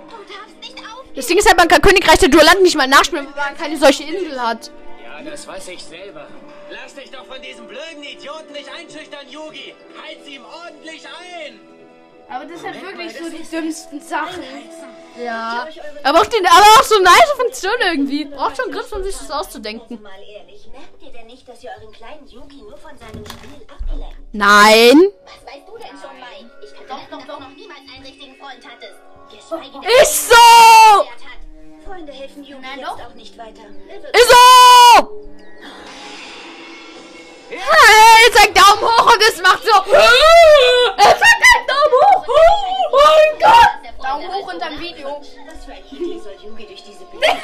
Du 0.09 0.33
darfst 0.33 0.57
nicht 0.59 0.79
auf. 0.79 1.05
Das 1.15 1.27
Ding 1.27 1.37
ist 1.37 1.47
halt, 1.47 1.57
man 1.57 1.67
kann 1.67 1.83
Königreich 1.83 2.17
der 2.17 2.29
Duellanten 2.29 2.63
nicht 2.63 2.75
mal 2.75 2.87
nachspielen, 2.87 3.27
weil 3.27 3.45
man 3.51 3.57
keine 3.57 3.77
solche 3.77 4.03
Insel 4.05 4.41
hat. 4.41 4.71
Ja, 5.03 5.21
das 5.21 5.45
weiß 5.47 5.67
ich 5.67 5.83
selber. 5.83 6.27
Lass 6.71 6.95
dich 6.95 7.11
doch 7.11 7.27
von 7.27 7.39
diesem 7.43 7.67
blöden 7.67 8.01
Idioten 8.01 8.53
nicht 8.53 8.69
einschüchtern, 8.73 9.29
Yugi. 9.29 9.75
Heiz 10.01 10.27
ihm 10.27 10.43
ordentlich 10.45 11.05
ein. 11.05 11.59
Aber 12.29 12.45
das 12.45 12.61
sind 12.61 12.81
wirklich 12.81 13.17
so 13.17 13.29
die 13.29 13.43
dümmsten 13.43 14.01
Sachen. 14.01 14.43
Ja. 15.23 15.67
Aber 16.03 16.21
auch, 16.21 16.25
den, 16.25 16.45
aber 16.45 16.65
auch 16.79 16.83
so 16.83 16.99
nice 16.99 17.31
Funktion 17.37 17.73
irgendwie. 17.81 18.25
Braucht 18.25 18.57
schon 18.57 18.71
Griff, 18.71 18.91
um 18.91 19.03
sich 19.03 19.15
das 19.15 19.29
auszudenken. 19.29 19.99
Nein. 24.31 25.11
Was 25.25 25.45
weißt 25.45 25.67
du 25.67 25.77
denn 25.77 25.89
schon, 25.89 26.19
Mai? 26.19 26.49
Ich 26.63 26.73
kann 26.73 26.87
doch, 26.87 27.19
doch, 27.19 27.27
doch 27.27 27.39
noch 27.39 27.49
niemals 27.49 27.81
einen 27.93 28.03
richtigen 28.03 28.35
Freund 28.37 28.65
hattest. 28.65 28.95
Geschweige 29.29 29.79
denn, 29.79 30.01
Ist 30.01 30.29
so! 30.29 30.33
Wert 30.33 31.07
hat. 31.23 31.85
Freunde 31.85 32.11
helfen 32.11 32.43
Yugi 32.43 32.61
Nein, 32.61 32.81
doch. 32.81 32.99
auch 32.99 33.13
nicht 33.13 33.37
weiter. 33.37 33.61
Wird 33.87 34.03
Ist 34.15 34.29
so! 34.29 35.29
Hey, 37.49 38.31
zeigt 38.31 38.57
Daumen 38.57 38.81
hoch 38.81 39.13
und 39.13 39.21
es 39.21 39.41
macht 39.41 39.63
so. 39.63 39.71
Er 40.97 41.03
zeigt 41.03 41.43
einen 41.55 41.67
Daumen 41.67 41.93
hoch. 42.01 42.25
Oh 42.27 42.97
mein 42.97 43.39
Gott. 43.39 44.03
Daumen 44.03 44.33
hoch 44.33 44.53
unterm 44.53 44.72
Video. 44.83 45.21
Was 45.47 45.63
für 45.63 45.71
ein 45.71 45.85
Idee 45.89 46.19
soll 46.19 46.35
Yugi 46.43 46.67
durch 46.67 46.83
diese 46.83 47.05
Bilder? 47.05 47.27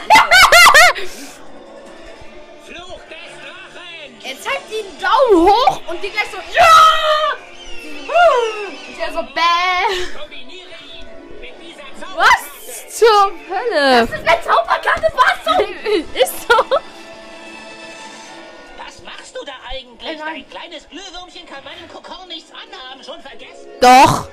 Fluch 2.66 3.00
des 3.08 3.32
Drachen! 3.40 4.12
Er 4.26 4.42
zeigt 4.42 4.70
den 4.70 5.00
Daumen 5.00 5.48
hoch 5.48 5.82
und 5.88 6.04
die 6.04 6.10
gleich 6.10 6.30
so. 6.32 6.38
Ja! 6.54 6.66
Und 7.82 8.98
der 9.00 9.14
so 9.14 9.22
bäh. 9.34 10.18
Kombiniere 10.20 10.76
ihn 10.94 11.08
mit 11.40 11.54
dieser 11.62 11.88
Zauber 11.98 12.26
Was 12.26 12.44
zur 12.98 13.32
Hölle? 13.48 14.06
Das 14.06 14.10
ist 14.10 14.28
eine 14.28 14.42
Zauberkarte, 14.42 15.08
was 15.16 15.46
so? 15.46 15.52
Ist 16.20 16.42
so. 16.42 16.58
Was 18.78 19.02
machst 19.04 19.34
du 19.34 19.46
da 19.46 19.54
eigentlich? 19.70 20.20
Dein 20.20 20.50
kleines 20.50 20.90
Glühwürmchen 20.90 21.46
kann 21.46 21.64
meinem 21.64 21.88
Kokon 21.88 22.28
nichts 22.28 22.52
anhaben. 22.52 23.02
Schon 23.02 23.22
vergessen? 23.22 23.70
Doch. 23.80 24.29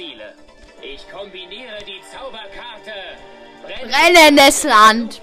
Ziele? 0.00 0.34
Ich 0.82 1.08
kombiniere 1.10 1.78
die 1.86 2.00
Zauberkarte. 2.10 2.94
Brenne 3.62 3.92
Brennendes 3.92 4.64
Land. 4.64 5.20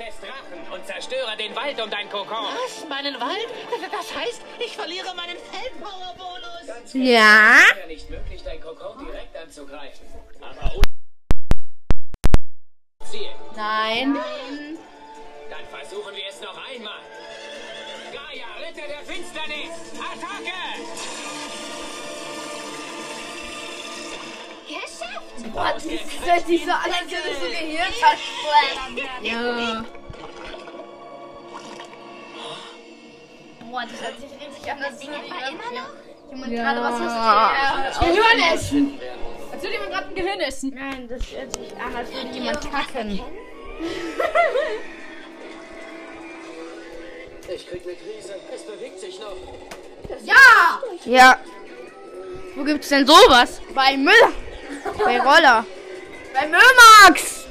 und 0.72 0.86
zerstöre 0.86 1.36
den 1.38 1.56
Wald 1.56 1.82
um 1.82 1.90
dein 1.90 2.08
Kokon. 2.10 2.46
Was? 2.54 2.88
Meinen 2.88 3.20
Wald? 3.20 3.48
Das 3.92 4.16
heißt, 4.16 4.42
ich 4.64 4.76
verliere 4.76 5.16
meinen 5.16 5.38
Feldpower-Bonus. 5.38 6.94
Ja. 6.94 7.56
Es 7.58 7.72
ist 7.72 7.80
ja 7.80 7.88
nicht 7.88 8.10
möglich, 8.10 8.44
dein 8.44 8.62
Kokon 8.62 9.06
direkt 9.06 9.36
anzugreifen. 9.36 10.06
Aber 10.42 10.76
ohne 10.76 10.84
Ziel. 13.10 13.30
Nein. 13.56 14.16
Dann 15.50 15.80
versuchen 15.80 16.16
wir 16.16 16.28
es 16.30 16.40
noch 16.42 16.58
einmal. 16.70 17.02
Gaia, 18.12 18.46
Ritter 18.60 18.88
der 18.88 19.00
Finsternis! 19.00 19.72
Attacke! 19.98 21.07
Boah, 25.54 25.72
das 25.74 25.86
ist 25.86 26.02
halt 26.30 26.48
diese 26.48 26.74
alles 26.74 26.96
so 27.10 27.48
Gehirnverschwendung. 27.48 29.06
Ja. 29.22 29.86
Boah, 33.70 33.84
das 33.92 34.02
hört 34.02 34.20
sich 34.20 34.32
richtig 34.32 34.72
an, 34.72 34.84
als 34.84 35.02
würde 35.02 35.16
immer 35.16 35.82
noch? 35.82 35.90
jemand 36.32 36.52
gerade 36.52 36.82
was 36.82 37.00
hast 37.00 38.02
du 38.02 38.06
Gehirn 38.06 38.54
essen. 38.54 39.00
Als 39.52 39.64
würde 39.64 39.74
jemand 39.74 39.92
gerade 39.92 40.08
ein 40.08 40.16
Gehirn 40.16 40.40
essen. 40.40 40.74
Nein, 40.76 41.08
das 41.08 41.32
hört 41.32 41.54
sich 41.54 41.78
an, 41.78 41.96
als 41.96 42.14
würde 42.14 42.30
jemand 42.34 42.72
kacken. 42.72 43.22
Ich 47.50 47.66
krieg 47.66 47.82
eine 47.86 47.96
Krise. 47.96 48.36
Es 48.54 48.64
bewegt 48.64 49.00
sich 49.00 49.20
noch. 49.22 49.38
Ja! 50.26 50.82
Ja. 51.06 51.40
Wo 52.56 52.64
gibt's 52.66 52.90
denn 52.90 53.08
sowas? 53.08 53.62
Bei 53.74 53.96
Müller. 53.96 54.34
Bei 55.04 55.20
Roller. 55.20 55.66
Bei 56.34 56.48
Mömax. 56.48 57.46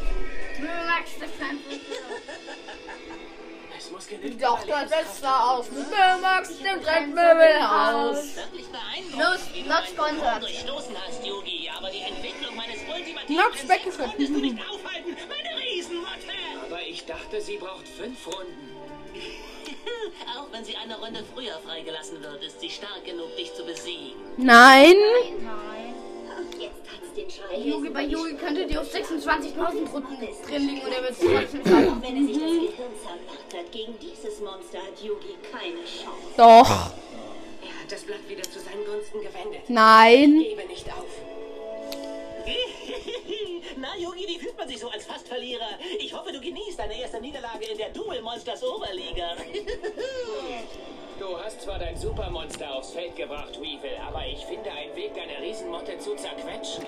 Es 3.79 3.91
muss 3.91 4.07
genügend 4.09 4.43
Doch, 4.43 4.65
das 4.67 4.91
Beste 4.91 5.29
aus 5.29 5.67
dem 5.69 5.77
Mömax, 5.89 6.49
dem 6.59 6.83
Dreckmöbelhaus. 6.83 8.37
Wirklich 8.37 8.67
beeindruckend, 8.67 9.19
Los, 9.19 9.41
wie 9.55 9.63
du 9.63 9.69
not 9.69 9.85
sponsored. 9.87 10.43
Durchstoßen 10.43 10.97
hast, 11.07 11.25
Yugi. 11.25 11.71
Aber 11.77 11.91
die 11.91 12.01
Entwicklung 12.01 12.57
meines 12.57 12.81
ultimativen 12.81 13.37
Nox 13.37 13.69
weggeschnitten. 13.69 14.11
konntest 14.11 14.31
du 14.31 14.39
nicht 14.41 14.59
aufhalten. 14.69 15.17
Meine 15.29 15.61
Riesenmotte. 15.63 16.33
Aber 16.67 16.83
ich 16.83 17.05
dachte, 17.07 17.41
sie 17.41 17.59
braucht 17.59 17.87
fünf 17.89 18.27
Runden. 18.27 18.77
Auch 20.39 20.53
wenn 20.53 20.65
sie 20.65 20.77
eine 20.77 20.99
Runde 20.99 21.25
früher 21.35 21.59
freigelassen 21.61 22.23
wird, 22.23 22.43
ist 22.43 22.61
sie 22.61 22.71
stark 22.71 23.05
genug, 23.05 23.35
dich 23.37 23.55
zu 23.55 23.65
besiegen. 23.65 24.17
Nein. 24.37 24.95
Jetzt 24.95 25.76
hat's 27.17 27.25
den 27.25 27.31
Schrei. 27.31 27.59
Yugi, 27.59 27.91
bei 27.91 28.03
Yugi 28.03 28.35
könnte 28.35 28.67
die 28.67 28.79
auf 28.79 28.93
26.000 28.93 29.91
Runden 29.93 30.17
drin 30.47 30.69
liegen 30.69 30.83
und 30.83 30.93
er 30.93 31.03
wird 31.03 31.13
es 31.13 31.19
trotzdem 31.19 31.63
schaffen. 31.65 32.03
Wenn 32.03 32.17
er 32.17 32.27
sich 32.27 32.39
das 32.39 32.43
Gehirn 32.43 32.93
zermacht 33.03 33.55
hat, 33.55 33.73
gegen 33.73 33.99
dieses 33.99 34.41
Monster 34.41 34.79
hat 34.79 35.03
Yugi 35.03 35.37
keine 35.51 35.85
Chance. 35.85 36.35
Doch. 36.37 36.71
Er 37.63 37.83
hat 37.83 37.91
das 37.91 38.03
Blatt 38.03 38.29
wieder 38.29 38.43
zu 38.43 38.61
seinen 38.61 38.85
Gunsten 38.85 39.21
gewendet. 39.21 39.63
Nein. 39.69 40.39
Gebe 40.39 40.67
nicht 40.67 40.87
auf. 40.89 41.05
Na, 43.77 43.95
Yugi, 43.97 44.27
wie 44.27 44.39
fühlt 44.39 44.57
man 44.57 44.67
sich 44.69 44.81
so 44.81 44.89
als 44.89 45.05
Fastverlierer? 45.05 45.79
Ich 45.99 46.13
hoffe, 46.15 46.33
du 46.33 46.41
genießt 46.41 46.79
deine 46.79 46.99
erste 46.99 47.21
Niederlage 47.21 47.67
in 47.67 47.77
der 47.77 47.91
Duel 47.91 48.23
Monsters 48.23 48.63
Oberliga. 48.63 49.37
Du 51.19 51.39
hast 51.43 51.63
zwar 51.63 51.79
dein 51.79 51.97
Supermonster 51.97 52.75
aufs 52.75 52.91
Feld 52.91 53.17
gebracht, 53.17 53.59
Weevil, 53.59 53.97
aber 54.07 54.27
ich 54.27 54.45
finde 54.45 54.71
einen 54.71 54.95
Weg, 54.95 55.15
deine 55.15 55.41
Riesenmotte 55.41 55.99
zu 55.99 56.15
zerquetschen. 56.15 56.85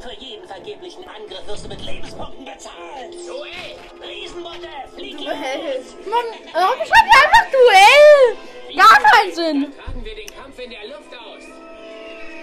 Für 0.00 0.14
jeden 0.14 0.48
vergeblichen 0.48 1.04
Angriff 1.04 1.46
wirst 1.46 1.64
du 1.66 1.68
mit 1.68 1.82
Lebenspunkten 1.82 2.46
bezahlt. 2.46 3.12
Duell! 3.12 3.76
Riesenmotte, 4.02 4.66
flieg 4.94 5.20
los! 5.20 5.94
Mann, 6.06 6.24
warum 6.54 6.78
schreibt 6.78 7.10
ihr 7.12 7.22
einfach 7.22 7.50
Duell? 7.50 8.76
Gar 8.76 9.10
keinen 9.10 9.34
Sinn. 9.34 9.74
Tragen 9.76 10.04
wir 10.06 10.14
den 10.14 10.28
Kampf 10.28 10.58
in 10.58 10.70
der 10.70 10.86
Luft 10.86 11.12
aus. 11.14 11.44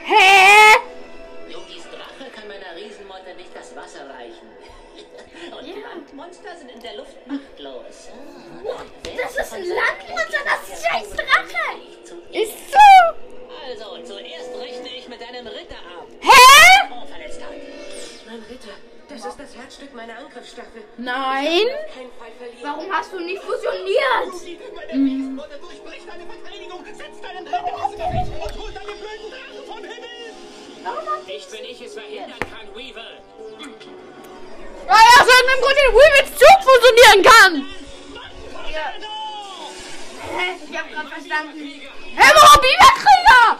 Hä? 0.05 0.86
Wasser 3.77 4.09
reichen. 4.09 4.49
Und 5.57 5.83
Landmonster 5.83 6.55
sind 6.57 6.71
in 6.71 6.81
der 6.81 6.97
Luft 6.97 7.15
machtlos. 7.27 8.09
Das 9.03 9.37
ist 9.37 9.53
ein 9.53 9.65
Landmonster, 9.65 10.39
das 10.43 10.69
ist 10.73 10.85
scheiß 10.85 11.09
Drache. 11.11 11.77
Ist 12.31 12.71
so. 12.71 13.37
Also, 13.65 14.03
zuerst 14.03 14.49
richte 14.59 14.89
ich 14.89 15.07
mit 15.07 15.21
deinem 15.21 15.45
Ritter 15.45 15.75
ab. 15.75 16.07
Hä? 16.21 16.29
Oh. 16.91 17.03
Mein 18.25 18.43
Ritter, 18.49 18.73
das 19.09 19.25
ist 19.25 19.39
das 19.39 19.55
Herzstück 19.55 19.93
meiner 19.93 20.17
Angriffsstaffel. 20.17 20.83
Nein. 20.97 21.67
Warum 22.61 22.91
hast 22.91 23.13
du 23.13 23.19
nicht 23.19 23.41
fusioniert? 23.41 24.61
Riesenmotte 24.91 25.57
durchbricht 25.59 26.07
deine 26.09 26.25
Verteidigung, 26.25 26.83
setzt 26.85 27.23
deinen 27.23 27.47
Ritter 27.47 27.83
aus 27.83 27.91
dem 27.91 27.99
Gefecht 27.99 28.31
und 28.43 28.61
holt 28.61 28.75
deine 28.75 28.91
blöden 28.91 29.31
Drachen 29.31 29.65
vom 29.65 29.83
Himmel. 29.83 29.96
Nicht, 31.25 31.51
wenn 31.51 31.65
ich 31.65 31.81
es 31.81 31.93
verhindern 31.93 32.39
kann, 32.39 32.67
Weevil. 32.75 33.21
Weil 34.87 34.95
er 34.95 35.21
aus 35.21 35.27
irgendeinem 35.27 35.61
Grund 35.61 35.77
den 35.77 35.93
Weevils 35.93 36.31
Zug 36.37 36.57
fusionieren 36.63 37.23
kann. 37.23 37.67
Hä? 40.37 40.45
Ich 40.69 40.77
hab 40.77 40.91
grad 40.91 41.07
verstanden. 41.07 41.81
Hämmer 42.15 42.61
Biberkrieger. 42.61 43.59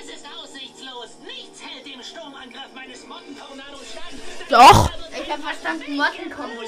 Es 0.00 0.08
ist 0.14 0.26
aussichtslos. 0.26 1.10
Nichts 1.24 1.60
hält 1.62 1.86
dem 1.86 2.02
Sturmangriff 2.02 2.72
meines 2.74 3.06
Mottentornados 3.06 3.86
stand. 3.90 4.50
Doch. 4.50 4.90
Ich 5.20 5.30
hab 5.30 5.40
verstanden, 5.40 5.96
Mottenkombo. 5.96 6.62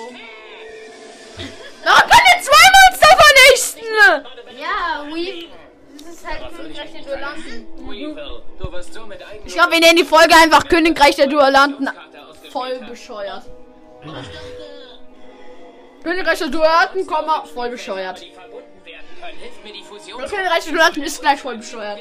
Daran 1.85 2.11
kann 2.11 2.21
ihr 2.35 2.43
zwei 2.43 2.65
Monster 2.77 3.13
vernichten. 3.23 4.61
Ja, 4.61 5.05
Weave. 5.09 5.62
Halt 6.25 6.57
Königreich 6.57 6.93
der 6.93 7.03
Duellanten. 7.03 7.67
Eigenen 9.25 9.47
Ich 9.47 9.55
glaube, 9.55 9.73
wir 9.73 9.81
nennen 9.81 9.97
die 9.97 10.05
Folge 10.05 10.35
einfach 10.35 10.69
Königreich 10.69 11.17
der 11.17 11.27
Duellanten. 11.27 11.91
Voll 12.51 12.79
bescheuert. 12.89 13.45
Königreich 16.03 16.39
der 16.39 16.49
Duellanten, 16.49 17.07
voll 17.55 17.71
bescheuert. 17.71 18.25
Königreich 20.29 20.65
der 20.65 20.73
Duellanten 20.73 21.03
ist 21.03 21.21
gleich 21.21 21.41
voll 21.41 21.59
bescheuert. 21.59 22.01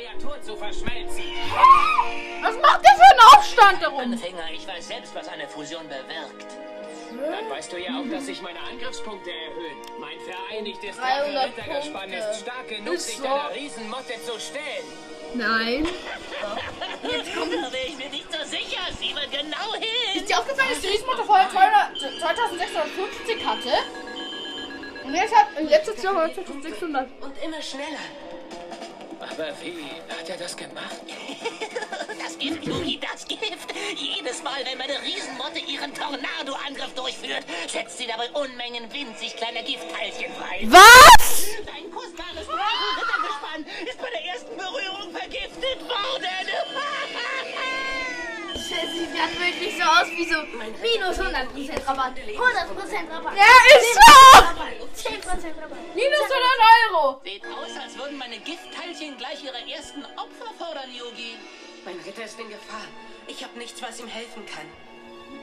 Was 2.41 2.57
macht 2.57 2.83
der 2.83 2.95
für 2.95 3.03
einen 3.03 3.19
Aufstand 3.35 3.81
darum? 3.81 3.99
Anfänger, 3.99 4.51
ich 4.53 4.67
weiß 4.67 4.87
selbst, 4.87 5.13
was 5.15 5.27
eine 5.27 5.47
Fusion 5.47 5.83
bewirkt. 5.87 6.57
Dann 7.29 7.49
weißt 7.49 7.71
du 7.71 7.77
ja 7.77 7.91
auch, 7.99 8.09
dass 8.09 8.25
sich 8.25 8.41
meine 8.41 8.59
Angriffspunkte 8.59 9.29
erhöhen. 9.31 9.77
Mein 9.99 10.17
vereinigtes 10.19 10.97
300 10.97 11.45
Rittergespann 11.57 12.09
Punkte. 12.09 12.17
ist 12.31 12.39
stark 12.41 12.67
genug, 12.67 12.93
Ist 12.95 13.05
sich 13.07 13.17
so. 13.17 13.23
deiner 13.23 13.51
Riesenmotte 13.55 14.13
zu 14.25 14.39
stellen. 14.39 14.85
Nein. 15.33 15.87
Da 16.41 17.71
wäre 17.71 17.87
ich 17.87 17.97
mir 17.97 18.09
nicht 18.09 18.27
so 18.31 18.43
sicher. 18.45 18.81
Sieh 18.99 19.13
mal 19.13 19.27
genau 19.27 19.73
hin. 19.75 20.15
Ist 20.21 20.29
dir 20.29 20.39
aufgefallen, 20.39 20.69
dass 20.71 20.81
die 20.81 20.87
Riesenmutter 20.87 21.23
vorher 21.23 21.49
200 21.49 21.97
2650 22.19 23.45
hatte? 23.45 23.69
Und 25.05 25.13
jetzt 25.15 25.35
hat 25.35 25.47
jetzt 25.69 25.87
ist 25.89 25.95
sie 26.01 26.07
2600. 26.07 27.07
Und 27.21 27.43
immer 27.43 27.61
schneller. 27.61 28.05
Aber 29.19 29.47
wie 29.61 29.85
hat 30.09 30.29
er 30.29 30.37
das 30.37 30.55
gemacht? 30.57 30.97
Das 32.21 32.37
Gift, 32.37 32.63
Yugi, 32.63 32.99
das 32.99 33.25
Gift. 33.27 33.73
Jedes 33.95 34.43
Mal, 34.43 34.63
wenn 34.65 34.77
meine 34.77 35.01
Riesenmotte 35.01 35.59
ihren 35.59 35.93
Tornado-Angriff 35.93 36.93
durchführt, 36.93 37.43
setzt 37.67 37.97
sie 37.97 38.05
dabei 38.05 38.29
Unmengen 38.31 38.91
winzig 38.93 39.35
kleiner 39.35 39.63
Giftteilchen 39.63 40.31
frei. 40.33 40.61
Was? 40.65 41.45
Ein 41.75 41.89
kostbares 41.91 42.47
Rittergespann 42.47 43.65
ist 43.87 43.97
bei 43.97 44.09
der 44.09 44.25
ersten 44.25 44.55
Berührung 44.55 45.11
vergiftet 45.11 45.81
worden. 45.81 46.27
Das 48.71 48.89
sieht 48.93 49.09
dann 49.13 49.33
wirklich 49.37 49.75
so 49.75 49.83
aus 49.83 50.07
wie 50.15 50.23
so 50.23 50.37
minus 50.81 51.19
100% 51.19 51.87
Rabatt, 51.87 52.13
100% 52.15 53.11
Rabatt, 53.11 53.33
Ja, 53.35 53.51
ist 53.75 53.93
so! 55.03 55.09
10% 55.09 55.19
Rabatt. 55.61 55.77
Minus 55.93 56.21
100 56.21 56.31
Euro! 56.93 57.21
Sieht 57.21 57.45
aus, 57.45 57.83
als 57.83 57.97
würden 57.97 58.17
meine 58.17 58.37
Giftteilchen 58.37 59.17
gleich 59.17 59.43
ihre 59.43 59.59
ersten 59.69 60.05
Opfer 60.15 60.53
fordern, 60.57 60.89
Yogi. 60.95 61.35
Mein 61.85 61.99
Ritter 62.05 62.23
ist 62.25 62.39
in 62.39 62.49
Gefahr. 62.49 62.85
Ich 63.27 63.43
habe 63.43 63.57
nichts, 63.57 63.81
was 63.81 63.99
ihm 63.99 64.07
helfen 64.07 64.45
kann. 64.45 64.65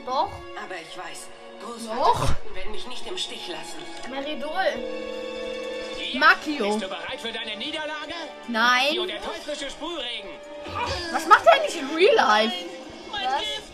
Doch, 0.07 0.31
Aber 0.63 0.75
ich 0.81 0.97
weiß, 0.97 1.29
Doch. 1.61 1.69
Großvater 1.69 2.37
werden 2.55 2.73
mich 2.73 2.87
nicht 2.87 3.07
im 3.07 3.19
Stich 3.19 3.49
lassen. 3.49 3.79
Meridol. 4.11 4.53
Makio. 6.15 6.69
Bist 6.69 6.83
du 6.83 6.89
bereit 6.89 7.21
für 7.21 7.33
deine 7.33 7.57
Niederlage? 7.57 8.15
Nein. 8.47 8.87
Makio, 8.87 9.07
der 9.07 9.23
teuflische 9.23 9.71
Sprühregen. 9.71 10.31
Was 11.13 11.27
macht 11.27 11.45
er 11.47 11.55
eigentlich 11.55 11.79
in 11.79 11.89
Real 11.95 12.15
Life? 12.15 12.55
Mein 13.11 13.27
es 13.27 13.57
wird 13.57 13.68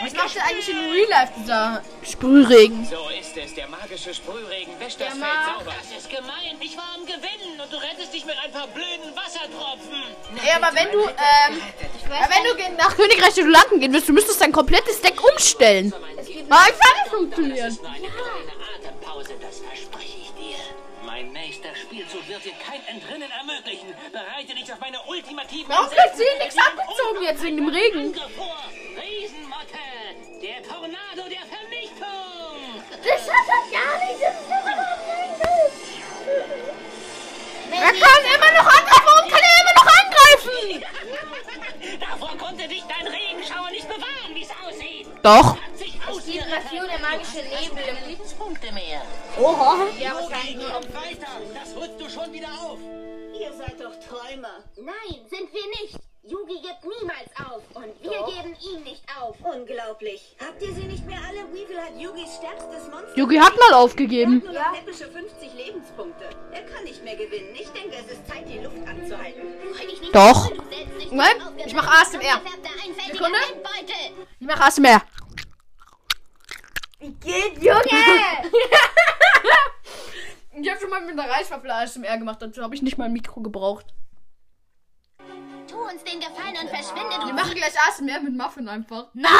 Was 0.00 0.12
macht 0.12 0.36
er 0.36 0.44
eigentlich 0.44 0.68
in 0.68 0.78
Real 0.78 1.08
Life, 1.10 1.32
dieser 1.38 1.82
Sprühregen? 2.02 2.84
So 2.84 3.08
ist 3.18 3.36
es. 3.36 3.54
Der 3.54 3.68
magische 3.68 4.14
Sprühregen 4.14 4.78
wäscht 4.78 5.00
das 5.00 5.08
Feld 5.08 5.20
sauber. 5.20 5.74
Das 5.78 5.98
ist 5.98 6.08
gemein. 6.08 6.56
Ich 6.60 6.76
war 6.76 6.94
am 6.94 7.04
Gewinnen 7.04 7.60
und 7.60 7.72
du 7.72 7.76
rettest 7.76 8.12
dich 8.14 8.24
mit 8.24 8.36
ein 8.44 8.52
paar 8.52 8.68
blöden 8.68 9.14
Wassertropfen. 9.14 10.02
Ja, 10.46 10.56
aber 10.56 10.74
wenn 10.76 10.90
du, 10.92 11.00
ähm, 11.00 11.62
ja, 12.10 12.28
wenn 12.30 12.44
du 12.44 12.76
nach 12.76 12.96
Königreich 12.96 13.34
der 13.34 13.44
Dulanten 13.44 13.80
gehen 13.80 13.92
willst, 13.92 14.08
du 14.08 14.12
müsstest 14.12 14.40
dein 14.40 14.52
komplettes 14.52 15.00
Deck 15.00 15.20
umstellen. 15.32 15.92
Aber 15.92 16.66
ich 16.68 16.78
kann 16.78 17.02
nicht 17.02 17.10
funktionieren. 17.10 17.78
Nur 17.82 17.90
eine 17.90 18.08
kleine 18.08 18.52
Atempause, 18.78 19.32
das 19.40 19.60
wird 22.44 22.54
dir 22.54 22.64
kein 22.64 22.84
Entrinnen 22.86 23.30
ermöglichen. 23.30 23.94
Bereite 24.12 24.54
dich 24.54 24.72
auf 24.72 24.78
meine 24.80 25.00
ultimativen... 25.06 25.68
Warum 25.68 25.90
kriegt 25.90 26.16
sie 26.16 26.24
nichts 26.38 26.56
abgezogen 26.56 27.22
jetzt 27.22 27.42
wegen 27.42 27.56
dem 27.56 27.68
Regen? 27.68 28.14
Riesenmotte, 28.94 29.78
der 30.42 30.62
Tornado 30.62 31.28
der 31.28 31.44
Vernichtung. 31.46 32.84
Das 32.90 33.22
hat 33.28 33.48
er 33.48 33.62
gar 33.74 33.98
nicht. 34.06 34.22
Das 34.22 34.34
ist 34.34 34.48
Er 37.70 37.92
kann 37.92 38.22
immer 38.34 38.52
noch 38.52 38.66
angreifen. 38.66 39.04
Warum 39.04 39.30
kann 39.30 39.42
er 39.42 39.54
immer 39.60 39.74
noch 39.74 39.88
angreifen? 40.04 40.84
Davor 42.00 42.38
konnte 42.38 42.68
dich 42.68 42.84
dein 42.88 43.06
Regenschauer 43.06 43.70
nicht 43.70 43.88
bewahren, 43.88 44.34
wie 44.34 44.42
es 44.42 44.50
aussieht. 44.50 45.06
Doch. 45.22 45.56
Aus 46.08 46.24
Die 46.24 46.38
der 46.38 46.98
magische 47.00 47.42
Nebel. 47.42 47.88
Mehr. 48.72 49.02
Oha. 49.38 49.86
Ja, 49.98 50.14
wahrscheinlich. 50.14 50.67
Unglaublich. 59.42 60.36
Habt 60.44 60.60
ihr 60.62 60.72
sie 60.74 60.84
nicht 60.84 61.06
mehr 61.06 61.18
alle? 61.26 61.38
Weevil 61.52 61.80
hat 61.80 61.98
Yugis 61.98 62.34
stärkstes 62.36 62.88
Monster. 62.90 63.16
Yugi 63.16 63.36
hat 63.36 63.52
mal 63.52 63.60
Er 63.70 63.76
hat 63.76 63.84
aufgegeben. 63.84 64.38
nur 64.44 64.52
noch 64.52 64.72
läppische 64.74 65.06
50 65.06 65.54
Lebenspunkte. 65.54 66.24
Er 66.52 66.62
kann 66.62 66.84
nicht 66.84 67.02
mehr 67.04 67.16
gewinnen. 67.16 67.54
Ich 67.54 67.68
denke, 67.68 67.96
es 67.96 68.12
ist 68.12 68.26
Zeit, 68.26 68.48
die 68.48 68.58
Luft 68.58 68.76
anzuhalten. 68.86 69.42
Doch. 70.12 70.46
aufgewärmt. 70.46 71.66
ich 71.66 71.74
mach 71.74 72.00
ASMR. 72.02 72.40
Sekunde. 73.12 73.38
Ich 74.40 74.46
mach 74.46 74.60
ASMR. 74.60 75.02
Wie 77.00 77.10
geht, 77.12 77.62
Junge? 77.62 77.80
Ich 80.60 80.68
habe 80.68 80.80
schon 80.80 80.90
mal 80.90 81.00
mit 81.06 81.16
der 81.16 81.30
Reiswaffel 81.30 81.70
ASMR 81.70 82.18
gemacht, 82.18 82.42
dazu 82.42 82.62
habe 82.62 82.74
ich 82.74 82.82
nicht 82.82 82.98
mal 82.98 83.04
ein 83.04 83.12
Mikro 83.12 83.40
gebraucht. 83.40 83.86
Tu 85.68 85.76
uns 85.76 86.02
den 86.04 86.20
Gefallen 86.20 86.56
und 86.62 86.70
verschwinde, 86.70 87.10
Wir 87.10 87.26
du 87.28 87.32
machen 87.34 87.54
gleich 87.54 87.74
ASMR 87.88 88.20
mit 88.20 88.36
Muffin 88.36 88.68
einfach. 88.68 89.08
Nein. 89.12 89.32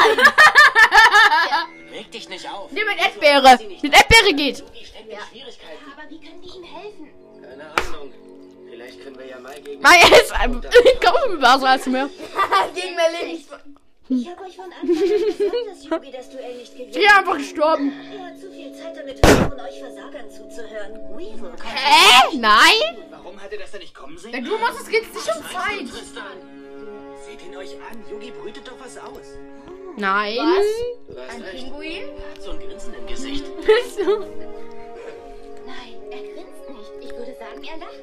Reg 1.91 2.11
dich 2.11 2.29
nicht 2.29 2.47
auf. 2.49 2.71
Nee, 2.71 2.83
mit 2.83 2.99
Erdbeere. 2.99 3.57
Mit 3.81 3.93
Erdbeere 3.93 4.33
geht. 4.35 4.57
Schwierigkeiten. 4.57 5.91
Aber 5.91 6.09
wie 6.09 6.19
können 6.19 6.41
wir 6.41 6.55
ihm 6.55 6.63
helfen? 6.63 7.09
Keine 7.41 7.63
Ahnung. 7.63 8.13
Vielleicht 8.69 9.03
können 9.03 9.17
wir 9.17 9.25
ja 9.25 9.39
mal 9.39 9.59
gegen... 9.61 9.81
Nein, 9.81 9.99
jetzt. 10.09 10.33
Komm 10.33 11.35
mit 11.35 11.43
ASMR. 11.43 12.09
Gegen 12.75 12.95
Leben. 13.27 13.78
Ich 14.11 14.27
habe 14.27 14.41
euch 14.43 14.55
von 14.55 14.65
Anfang 14.65 14.81
an 14.81 14.87
gesagt, 14.87 15.53
dass 15.69 15.83
Yugi 15.89 16.11
das 16.11 16.29
Duell 16.31 16.55
nicht 16.57 16.73
gewinnt. 16.73 16.95
Ich 16.95 17.01
bin 17.01 17.11
einfach 17.15 17.37
gestorben. 17.37 17.93
Er 18.11 18.25
hat 18.25 18.39
zu 18.39 18.51
viel 18.51 18.73
Zeit 18.73 18.97
damit 18.97 19.23
verloren, 19.23 19.59
euch 19.59 19.79
Versagern 19.79 20.31
zuzuhören. 20.31 20.93
Weevil 21.15 21.51
kann 21.57 21.71
Hä? 21.75 22.37
Nein? 22.37 22.97
Warum 23.11 23.39
hat 23.39 23.51
er 23.51 23.59
das 23.59 23.71
denn 23.71 23.81
nicht 23.81 23.93
kommen 23.93 24.17
sehen? 24.17 24.33
Ja, 24.33 24.41
du 24.41 24.57
machst 24.57 24.81
es 24.81 24.89
geht 24.89 25.13
nicht 25.13 25.27
um 25.35 25.43
Zeit. 25.43 25.87
Tristan. 25.91 26.37
Seht 27.23 27.45
ihn 27.45 27.55
euch 27.55 27.75
an. 27.75 28.03
Yugi 28.09 28.31
brütet 28.31 28.67
doch 28.67 28.79
was 28.83 28.97
aus. 28.97 29.37
Nein. 29.95 30.39
Hast 30.39 31.35
Ein 31.35 31.41
recht. 31.43 31.65
Pinguin? 31.65 32.09
Er 32.09 32.31
hat 32.31 32.41
so 32.41 32.49
ein 32.51 32.59
Grinsen 32.59 32.93
im 32.95 33.05
Gesicht. 33.05 33.45
Nein, 35.67 36.01
er 36.09 36.21
grinst 36.33 36.69
nicht. 36.69 36.91
Ich 37.01 37.11
würde 37.15 37.35
sagen, 37.37 37.63
er 37.63 37.77
lacht. 37.77 37.99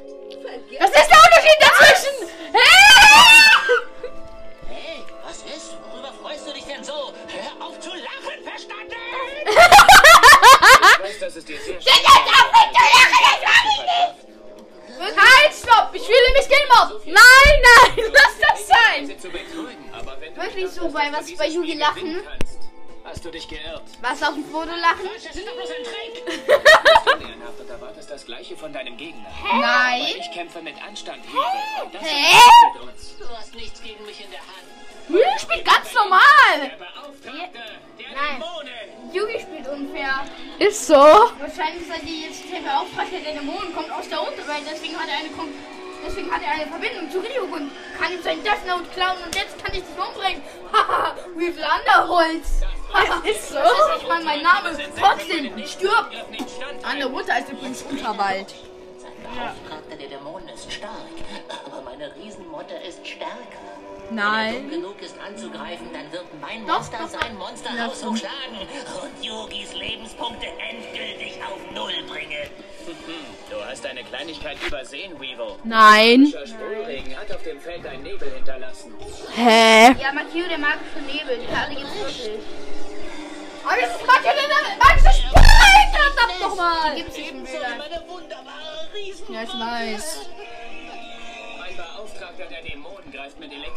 Was 0.79 0.91
ist 0.91 1.11
der 1.11 1.19
Unterschied 1.27 1.59
dazwischen? 1.61 2.29
Hä? 2.53 2.96
Hey, 4.79 5.03
was 5.25 5.39
ist? 5.39 5.75
Worüber 5.91 6.13
freust 6.23 6.47
du 6.47 6.53
dich 6.53 6.65
denn 6.65 6.85
so? 6.85 6.93
Hör 6.93 7.67
auf 7.67 7.81
zu 7.81 7.89
lachen, 7.89 8.43
verstanden? 8.45 8.93
Ich 9.49 11.03
weiß, 11.03 11.19
dass 11.21 11.37
es 11.37 11.45
dir 11.47 11.59
sehr 11.59 11.81
schwer 11.81 11.95
Halt, 14.99 15.55
stopp! 15.55 15.95
Ich 15.95 16.03
fühle 16.03 16.33
mich 16.35 16.47
gemobbt! 16.47 17.07
Nein, 17.07 17.15
nein, 17.17 18.13
lass 18.13 18.39
das 18.39 18.69
sein! 18.69 19.19
zu 19.19 19.33
Wirklich 19.33 20.65
nicht 20.65 20.75
so 20.75 20.85
das 20.85 20.93
bei 20.93 21.11
was 21.11 21.35
bei 21.39 21.49
Yugi 21.49 21.75
lachen? 21.79 22.23
kannst, 22.23 22.66
Hast 23.07 23.25
du 23.25 23.31
dich 23.31 23.47
geirrt? 23.47 23.85
Was 24.03 24.21
auf 24.21 24.35
dem 24.35 24.45
Foto 24.45 24.71
lachen? 24.71 25.09
Das 25.15 25.37
ist 25.37 25.47
doch 25.47 25.55
bloß 25.55 25.71
ein 25.71 25.85
Trick. 25.85 26.27
Ehrenhaft 27.29 27.61
und 27.61 27.71
erwartest 27.71 28.11
das 28.11 28.27
Gleiche 28.27 28.57
von 28.57 28.73
deinem 28.73 28.97
Gegner. 28.97 29.31
Nein. 29.45 30.07
Ich 30.19 30.33
kämpfe 30.33 30.61
mit 30.61 30.75
Anstand, 30.83 31.25
Hügel. 31.25 31.85
Und 31.85 31.95
das 31.95 32.03
Hä? 32.03 32.37
uns. 32.83 33.17
Du 33.17 33.29
hast 33.29 33.55
nichts 33.55 33.81
gegen 33.81 34.05
mich 34.05 34.25
in 34.25 34.31
der 34.33 34.41
Hand. 34.41 34.67
Hügel 35.07 35.39
spielt 35.39 35.65
ganz 35.65 35.93
Der 35.93 36.01
normal! 36.03 36.79
Beauftragte 36.79 37.59
der 37.97 38.09
Nein. 38.11 38.43
Dämonen. 38.43 39.15
Yugi 39.15 39.41
spielt 39.41 39.69
unfair. 39.69 40.25
Ist 40.59 40.87
so. 40.89 40.95
Wahrscheinlich 40.95 41.83
ist 41.83 41.91
er 41.91 42.05
die 42.05 42.23
jetzt 42.23 42.43
der 42.51 42.59
Beauftragte 42.59 43.21
der 43.21 43.35
Dämonen, 43.35 43.73
kommt 43.73 43.93
aus 43.93 44.09
der 44.09 44.21
Unterwelt, 44.21 44.65
deswegen 44.69 44.99
hat 44.99 45.09
er 45.09 45.19
eine 45.19 45.31
Deswegen 46.05 46.31
hat 46.31 46.43
er 46.43 46.53
eine 46.53 46.67
Verbindung 46.67 47.11
zu 47.11 47.19
Ryuk 47.19 47.53
und 47.53 47.71
kann 47.99 48.13
ihm 48.13 48.23
sein 48.23 48.43
Death 48.43 48.67
Note 48.67 48.89
klauen 48.95 49.19
und 49.25 49.35
jetzt 49.35 49.63
kann 49.63 49.75
ich 49.75 49.83
das 49.83 50.07
umbringen. 50.09 50.43
Haha, 50.73 51.15
wie 51.37 51.53
viel 51.53 51.65
Anderholz. 51.65 52.63
Haha, 52.93 53.29
Ist 53.29 53.49
so. 53.49 53.55
Das 53.57 53.73
ist 53.73 53.95
nicht 53.95 54.09
mal 54.09 54.23
mein 54.25 54.43
Name. 54.43 54.71
Trotzdem, 54.99 55.59
ich 55.59 55.71
stirb. 55.73 56.11
Anne 56.83 57.09
Mutter 57.09 57.39
ist 57.39 57.49
übrigens 57.51 57.83
Unterwald. 57.83 58.55
Sein 58.99 59.13
Beauftragter 59.23 59.97
der 59.97 60.09
Dämonen 60.09 60.49
ist 60.49 60.73
stark, 60.73 60.93
aber 61.67 61.83
meine 61.83 62.15
Riesenmotte 62.17 62.75
ist 62.89 63.07
stärker. 63.07 63.37
Wenn 64.09 64.19
er 64.19 64.25
Nein. 64.25 64.71
genug 64.71 65.03
ist 65.03 65.17
anzugreifen, 65.19 65.89
dann 65.93 66.11
wird 66.13 66.27
mein 66.41 66.65
Doch, 66.67 66.75
Monster 66.79 66.99
doch, 66.99 67.09
sein 67.09 67.37
Monsterhaus 67.37 68.03
Ja, 68.23 68.31
und 69.03 69.25
Yogis 69.25 69.75
Lebenspunkte 69.75 70.47
endgültig 70.47 71.41
auf 71.43 71.59
Null 71.75 71.93
bringen. 72.09 72.49
Du 73.51 73.57
hast 73.65 73.85
eine 73.85 74.05
Kleinigkeit 74.05 74.59
übersehen, 74.65 75.19
Weevil. 75.21 75.57
Nein. 75.65 76.31
Der 76.33 76.47
Sprühregen 76.47 77.17
hat 77.17 77.33
auf 77.33 77.43
dem 77.43 77.61
Feld 77.61 77.85
einen 77.87 78.03
Nebel 78.05 78.31
hinterlassen. 78.33 78.95
Hä? 79.35 79.93
Ja, 80.01 80.13
Makio, 80.13 80.47
der 80.49 80.59
magische 80.59 81.01
Nebel, 81.07 81.39
die 81.39 81.53
Karte 81.53 81.75
gibt's 81.75 81.95
wirklich. 81.97 82.39
Aber 83.67 83.81
das 83.81 83.91
ist 83.91 84.07
manchmal 84.07 84.39
eine 84.39 84.79
magische 84.79 85.13
Spike! 85.19 85.91
Verdammt 85.93 86.41
nochmal! 86.41 86.95
Die 86.95 87.03
gibt's 87.03 87.17
nicht 87.17 87.31
im 87.31 87.45
Ja, 89.35 89.43
ich 89.43 89.49
weiß. 89.49 90.29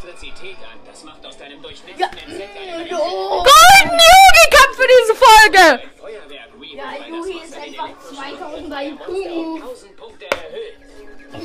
Elektrizität 0.00 0.56
an. 0.58 0.78
Das 0.86 1.04
macht 1.04 1.24
aus 1.26 1.36
deinem 1.36 1.62
durchnässten 1.62 2.18
Insekt. 2.26 2.56
Oh. 2.92 3.44
Golden 3.44 3.98
Yugi 3.98 4.46
kommt 4.56 4.76
für 4.76 4.88
diese 4.98 5.14
Folge! 5.14 5.82
Ja, 6.76 7.06
Yugi 7.08 7.38
ist 7.44 7.56
einfach 7.56 7.90
2000 8.08 8.74
IQ. 8.74 9.06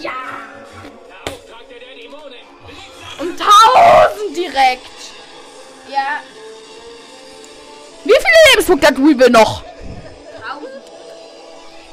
Ja! 0.01 0.11
Der 1.07 1.33
Auftragter 1.33 1.79
der 1.79 1.95
Dämonen. 2.01 2.45
Um 3.19 3.29
1000 3.29 4.37
direkt! 4.37 4.91
Ja. 5.89 6.21
Lebenspunkte 8.05 8.87
hat 8.87 8.97
Weevil 8.97 9.29
noch? 9.29 9.63
1000. 9.63 10.71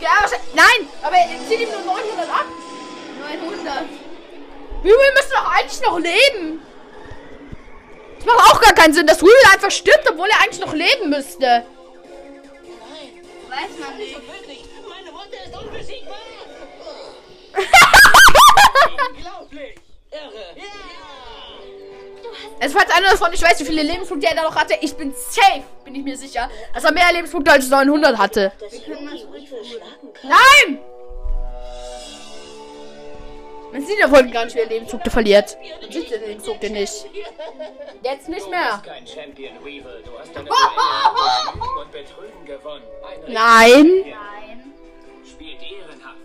Ja, 0.01 0.11
wahrscheinlich. 0.21 0.55
Nein, 0.55 0.89
aber 1.03 1.17
er 1.17 1.49
zieht 1.49 1.61
ihm 1.61 1.71
nur 1.71 1.81
900 1.81 2.29
ab. 2.29 2.47
900. 3.41 3.85
Weevil 4.83 5.13
müsste 5.15 5.35
doch 5.35 5.51
eigentlich 5.51 5.81
noch 5.81 5.99
leben. 5.99 6.63
Das 8.17 8.27
macht 8.27 8.53
auch 8.53 8.61
gar 8.61 8.75
keinen 8.75 8.95
Sinn, 8.95 9.07
dass 9.07 9.23
Weevil 9.23 9.53
einfach 9.53 9.71
stirbt, 9.71 10.09
obwohl 10.11 10.29
er 10.29 10.41
eigentlich 10.41 10.61
noch 10.61 10.73
leben 10.73 11.11
müsste. 11.11 11.65
Weiß 13.49 13.79
man 13.81 13.97
nicht. 13.99 14.17
Meine 14.89 15.13
Mutter 15.13 15.45
ist 15.45 15.57
unbesiegbar. 15.57 16.17
Unglaublich. 19.11 19.75
Irre. 20.11 20.57
Also 22.63 22.79
falls 22.79 22.91
einer 22.93 23.11
davon 23.11 23.33
nicht 23.33 23.43
weiß, 23.43 23.59
wie 23.59 23.65
viele 23.65 23.83
Lebenspunkte 23.83 24.29
er 24.29 24.37
da 24.37 24.43
noch 24.43 24.55
hatte, 24.55 24.75
ich 24.81 24.95
bin 24.95 25.13
safe, 25.13 25.65
bin 25.85 25.97
ich 25.97 26.05
mir 26.05 26.17
sicher, 26.17 26.49
dass 26.73 26.85
er 26.85 26.93
mehr 26.93 27.13
Lebenspunkte 27.13 27.51
als 27.51 27.69
900 27.69 28.17
hatte. 28.17 28.53
Nein! 30.23 30.79
Man 33.73 33.85
sieht 33.85 33.99
ja 33.99 34.09
wohl 34.09 34.31
gar 34.31 34.45
nicht, 34.45 34.55
wie 34.55 34.61
er 34.61 34.67
Lebenspunkte 34.67 35.11
verliert. 35.11 35.59
Man 35.81 35.91
sieht 35.91 36.09
den 36.09 36.25
Lebenspunkte 36.25 36.71
nicht. 36.71 37.05
Jetzt 38.05 38.29
nicht 38.29 38.47
Du 38.47 38.51
mehr. 38.51 38.81
Nein. 43.27 43.27
Nein. 43.27 44.15
Spielt 45.29 45.61
ehrenhaft. 45.63 46.17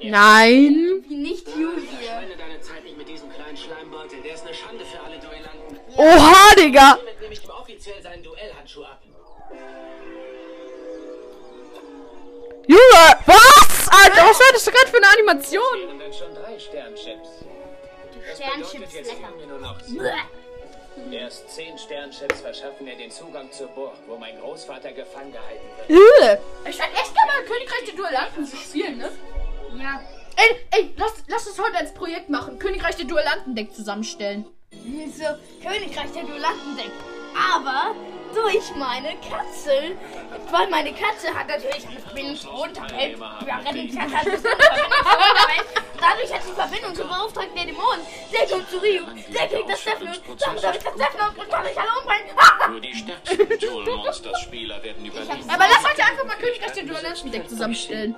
Nein. 0.00 1.04
Nicht 1.08 1.48
Yugi. 1.48 1.86
Verschwende 1.86 2.36
deine 2.36 2.60
Zeit 2.60 2.84
nicht 2.84 2.96
mit 2.96 3.08
diesem 3.08 3.32
kleinen 3.32 3.56
Schleimbeutel. 3.56 4.20
Der 4.22 4.34
ist 4.34 4.46
eine 4.46 4.54
Schande 4.54 4.84
für 4.84 5.00
alle. 5.00 5.11
Oha, 5.96 6.54
Digga. 6.56 6.96
Hiermit 6.96 7.20
nehme 7.20 7.34
ich 7.34 7.44
ihm 7.44 7.50
offiziell 7.50 8.02
seinen 8.02 8.22
Duellhandschuh 8.22 8.84
ab. 8.84 9.00
Junge, 12.66 13.16
was? 13.26 13.88
Alter, 13.88 14.28
was 14.28 14.38
war 14.38 14.52
das 14.52 14.64
gerade 14.64 14.88
für 14.88 14.96
eine 14.96 15.08
Animation? 15.08 16.00
Sternchips. 16.58 17.28
Lecker. 19.88 20.16
Erst 21.10 21.50
zehn 21.50 21.76
Sternchips 21.78 22.40
verschaffen 22.40 22.84
mir 22.84 22.96
den 22.96 23.10
Zugang 23.10 23.50
zur 23.50 23.68
Burg, 23.68 23.96
wo 24.06 24.16
mein 24.16 24.38
Großvater 24.40 24.92
gefangen 24.92 25.32
gehalten 25.32 25.66
wird. 25.88 26.40
Ich 26.68 26.76
fand 26.76 26.92
echt 26.92 27.14
gerne 27.14 27.32
mal 27.32 27.44
Königreich 27.44 27.84
der 27.86 27.94
Duellanten 27.94 28.46
zu 28.46 28.56
spielen, 28.56 28.98
ne? 28.98 29.10
Ja. 29.78 30.00
Ey, 30.36 30.66
ey, 30.70 30.94
lass, 30.96 31.14
lass 31.28 31.46
uns 31.46 31.58
heute 31.58 31.76
als 31.78 31.92
Projekt 31.94 32.28
machen. 32.30 32.58
Königreich 32.58 32.96
der 32.96 33.06
Duellanten-Deck 33.06 33.74
zusammenstellen. 33.74 34.46
So, 34.82 35.24
Königreich 35.62 36.10
der 36.12 36.24
Duellanten-Deck. 36.24 36.90
Aber 37.54 37.94
durch 38.34 38.74
meine 38.76 39.14
Katze. 39.16 39.96
Weil 40.50 40.68
meine 40.70 40.92
Katze 40.92 41.32
hat 41.32 41.48
natürlich 41.48 41.86
eine 41.86 42.00
Verbindung 42.00 42.36
zur 42.36 42.62
Unterwelt. 42.62 43.18
Ja, 43.46 43.58
Rettungskatze 43.58 44.16
hat 44.16 44.26
eine 44.26 44.38
Verbindung 44.38 44.90
zur 45.02 45.12
Unterwelt. 45.12 45.66
Dadurch 46.00 46.34
hat 46.34 46.42
sie 46.42 46.52
Verbindung 46.52 46.94
zum 46.96 47.08
Beauftragten 47.08 47.54
der 47.54 47.66
Dämonen. 47.66 48.00
Der 48.32 48.48
kommt 48.48 48.70
zu 48.70 48.78
Ryu. 48.78 49.04
Der 49.32 49.48
kriegt 49.48 49.70
das 49.70 49.80
Stefan. 49.80 50.18
Damit 50.38 50.66
habe 50.66 50.76
ich 50.76 50.82
das 50.82 50.94
Stefan 50.94 51.28
und 51.28 51.50
kann 51.50 51.62
mich 51.62 51.78
alle 51.78 51.90
umbringen. 52.00 52.36
Nur 52.70 52.80
die 52.80 52.94
stärksten 52.94 53.58
Duel 53.60 53.96
Monsters 53.96 54.40
Spieler 54.40 54.82
werden 54.82 55.06
überleben. 55.06 55.50
Aber 55.50 55.64
lass 55.70 55.84
heute 55.88 56.04
einfach 56.04 56.24
mal 56.24 56.36
Königreich 56.36 56.72
der 56.72 56.84
Duellanten-Deck 56.84 57.48
zusammenstellen. 57.48 58.16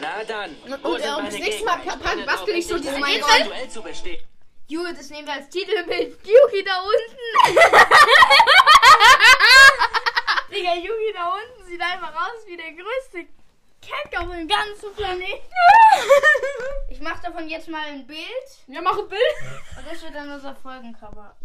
Na 0.00 0.24
dann. 0.26 0.56
Und, 0.82 1.00
das 1.00 1.34
nächste 1.34 1.64
Mal 1.64 1.78
bastel 2.26 2.56
ich 2.56 2.66
so 2.66 2.76
diese 2.76 2.96
endlich 2.96 4.26
Juhu, 4.68 4.84
das 4.92 5.10
nehmen 5.10 5.28
wir 5.28 5.34
als 5.34 5.48
Titelbild. 5.48 6.18
Yugi 6.26 6.64
da 6.64 6.80
unten. 6.80 7.16
Digga, 10.50 10.74
Yugi 10.74 11.12
da 11.14 11.28
unten 11.34 11.64
sieht 11.64 11.80
einfach 11.80 12.12
aus 12.14 12.44
wie 12.46 12.56
der 12.56 12.72
größte 12.72 13.26
Keck 13.80 14.18
auf 14.20 14.28
dem 14.30 14.48
ganzen 14.48 14.92
Planeten. 14.94 15.50
Ich 16.88 17.00
mach 17.02 17.18
davon 17.20 17.46
jetzt 17.48 17.68
mal 17.68 17.84
ein 17.88 18.06
Bild. 18.06 18.48
Ja, 18.68 18.80
mach 18.80 18.96
ein 18.96 19.08
Bild. 19.08 19.20
Und 19.76 19.86
das 19.86 20.00
wird 20.02 20.14
dann 20.14 20.30
unser 20.30 20.54
Folgencover. 20.54 21.36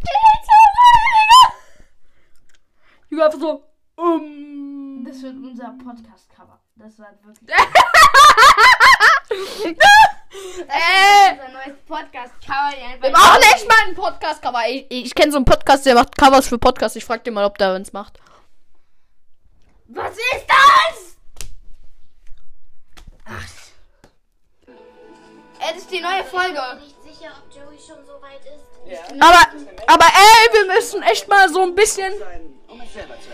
Junge, 3.10 3.26
einfach 3.26 3.40
so. 3.40 3.64
Um. 3.96 5.04
Das 5.06 5.22
wird 5.22 5.36
unser 5.36 5.76
Podcast-Cover. 5.84 6.62
Das 6.76 6.98
wird 6.98 7.22
wirklich 7.26 7.50
Äh. 10.68 11.34
unser 11.34 11.50
neues 11.50 11.78
Podcast-Cover. 11.86 13.02
Wir 13.02 13.12
machen 13.12 13.42
echt 13.54 13.68
mal 13.68 13.76
einen 13.86 13.96
Podcast-Cover. 13.96 14.62
Ich, 14.70 14.86
ich 14.90 15.16
kenne 15.16 15.32
so 15.32 15.38
einen 15.38 15.46
Podcast, 15.46 15.86
der 15.86 15.96
macht 15.96 16.18
Covers 16.18 16.48
für 16.48 16.58
Podcasts. 16.58 16.96
Ich 16.96 17.04
frag 17.04 17.24
den 17.26 17.34
mal, 17.34 17.46
ob 17.46 17.58
der 17.58 17.76
uns 17.76 17.92
macht. 17.92 18.18
Was 19.88 20.12
ist 20.12 20.46
das? 20.48 21.18
Ach. 23.26 23.44
Es 25.70 25.78
ist 25.78 25.92
die 25.92 26.00
neue 26.00 26.24
Folge. 26.24 26.62
Sicher, 27.22 27.34
ob 27.38 27.46
Joey 27.56 27.78
schon 27.78 28.04
so 28.06 28.14
weit 28.22 28.42
ist. 28.46 28.66
Aber, 29.22 29.46
aber 29.88 30.06
ey, 30.06 30.54
wir 30.54 30.66
müssen 30.74 31.04
echt 31.04 31.28
mal 31.28 31.50
so 31.50 31.62
ein 31.62 31.76
bisschen 31.76 32.14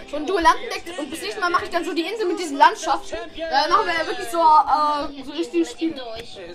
so 0.10 0.18
ein 0.18 0.26
Duellantendeck. 0.26 1.00
Und 1.00 1.10
bis 1.10 1.22
nächstes 1.22 1.42
Mal 1.42 1.50
mache 1.50 1.64
ich 1.66 1.70
dann 1.70 1.86
so 1.86 1.94
die 1.94 2.02
Insel 2.02 2.26
mit 2.28 2.38
diesen 2.38 2.58
Landschaften. 2.58 3.16
Da 3.38 3.70
machen 3.70 3.88
wir 3.88 3.94
ja 3.94 4.06
wirklich 4.06 4.28
so, 4.28 4.40
äh, 4.40 5.08
so 5.24 5.32
richtig 5.32 5.70
Spiel. 5.70 5.94
Durch. 5.94 6.36
Ja, 6.36 6.48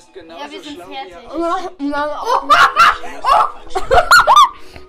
wir 0.50 0.62
sind 0.62 0.74
schlau 0.74 0.88
wie 0.88 0.94
fertig. 0.94 1.16
Und 1.32 1.40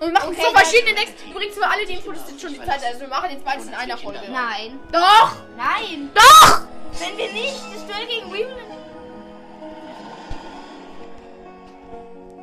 wir 0.00 0.12
machen 0.12 0.36
so 0.36 0.50
verschiedene 0.50 0.94
Decks. 0.96 1.12
Übrigens 1.30 1.54
für 1.54 1.66
alle, 1.66 1.86
die 1.86 1.94
Infos 1.94 2.26
sind 2.26 2.38
schon 2.40 2.52
die 2.52 2.58
Zeit. 2.58 2.84
Also 2.84 3.00
wir 3.00 3.08
machen 3.08 3.30
jetzt 3.30 3.44
beides 3.44 3.66
in 3.66 3.74
einer 3.74 3.96
Folge. 3.96 4.20
Nein. 4.30 4.78
Doch! 4.92 5.36
Nein. 5.56 6.10
Doch! 6.14 6.60
Wenn 6.98 7.16
wir 7.16 7.32
nicht 7.32 7.56
das 7.72 7.86
Duell 7.86 8.06
gegen 8.06 8.30
Weevil. 8.30 8.73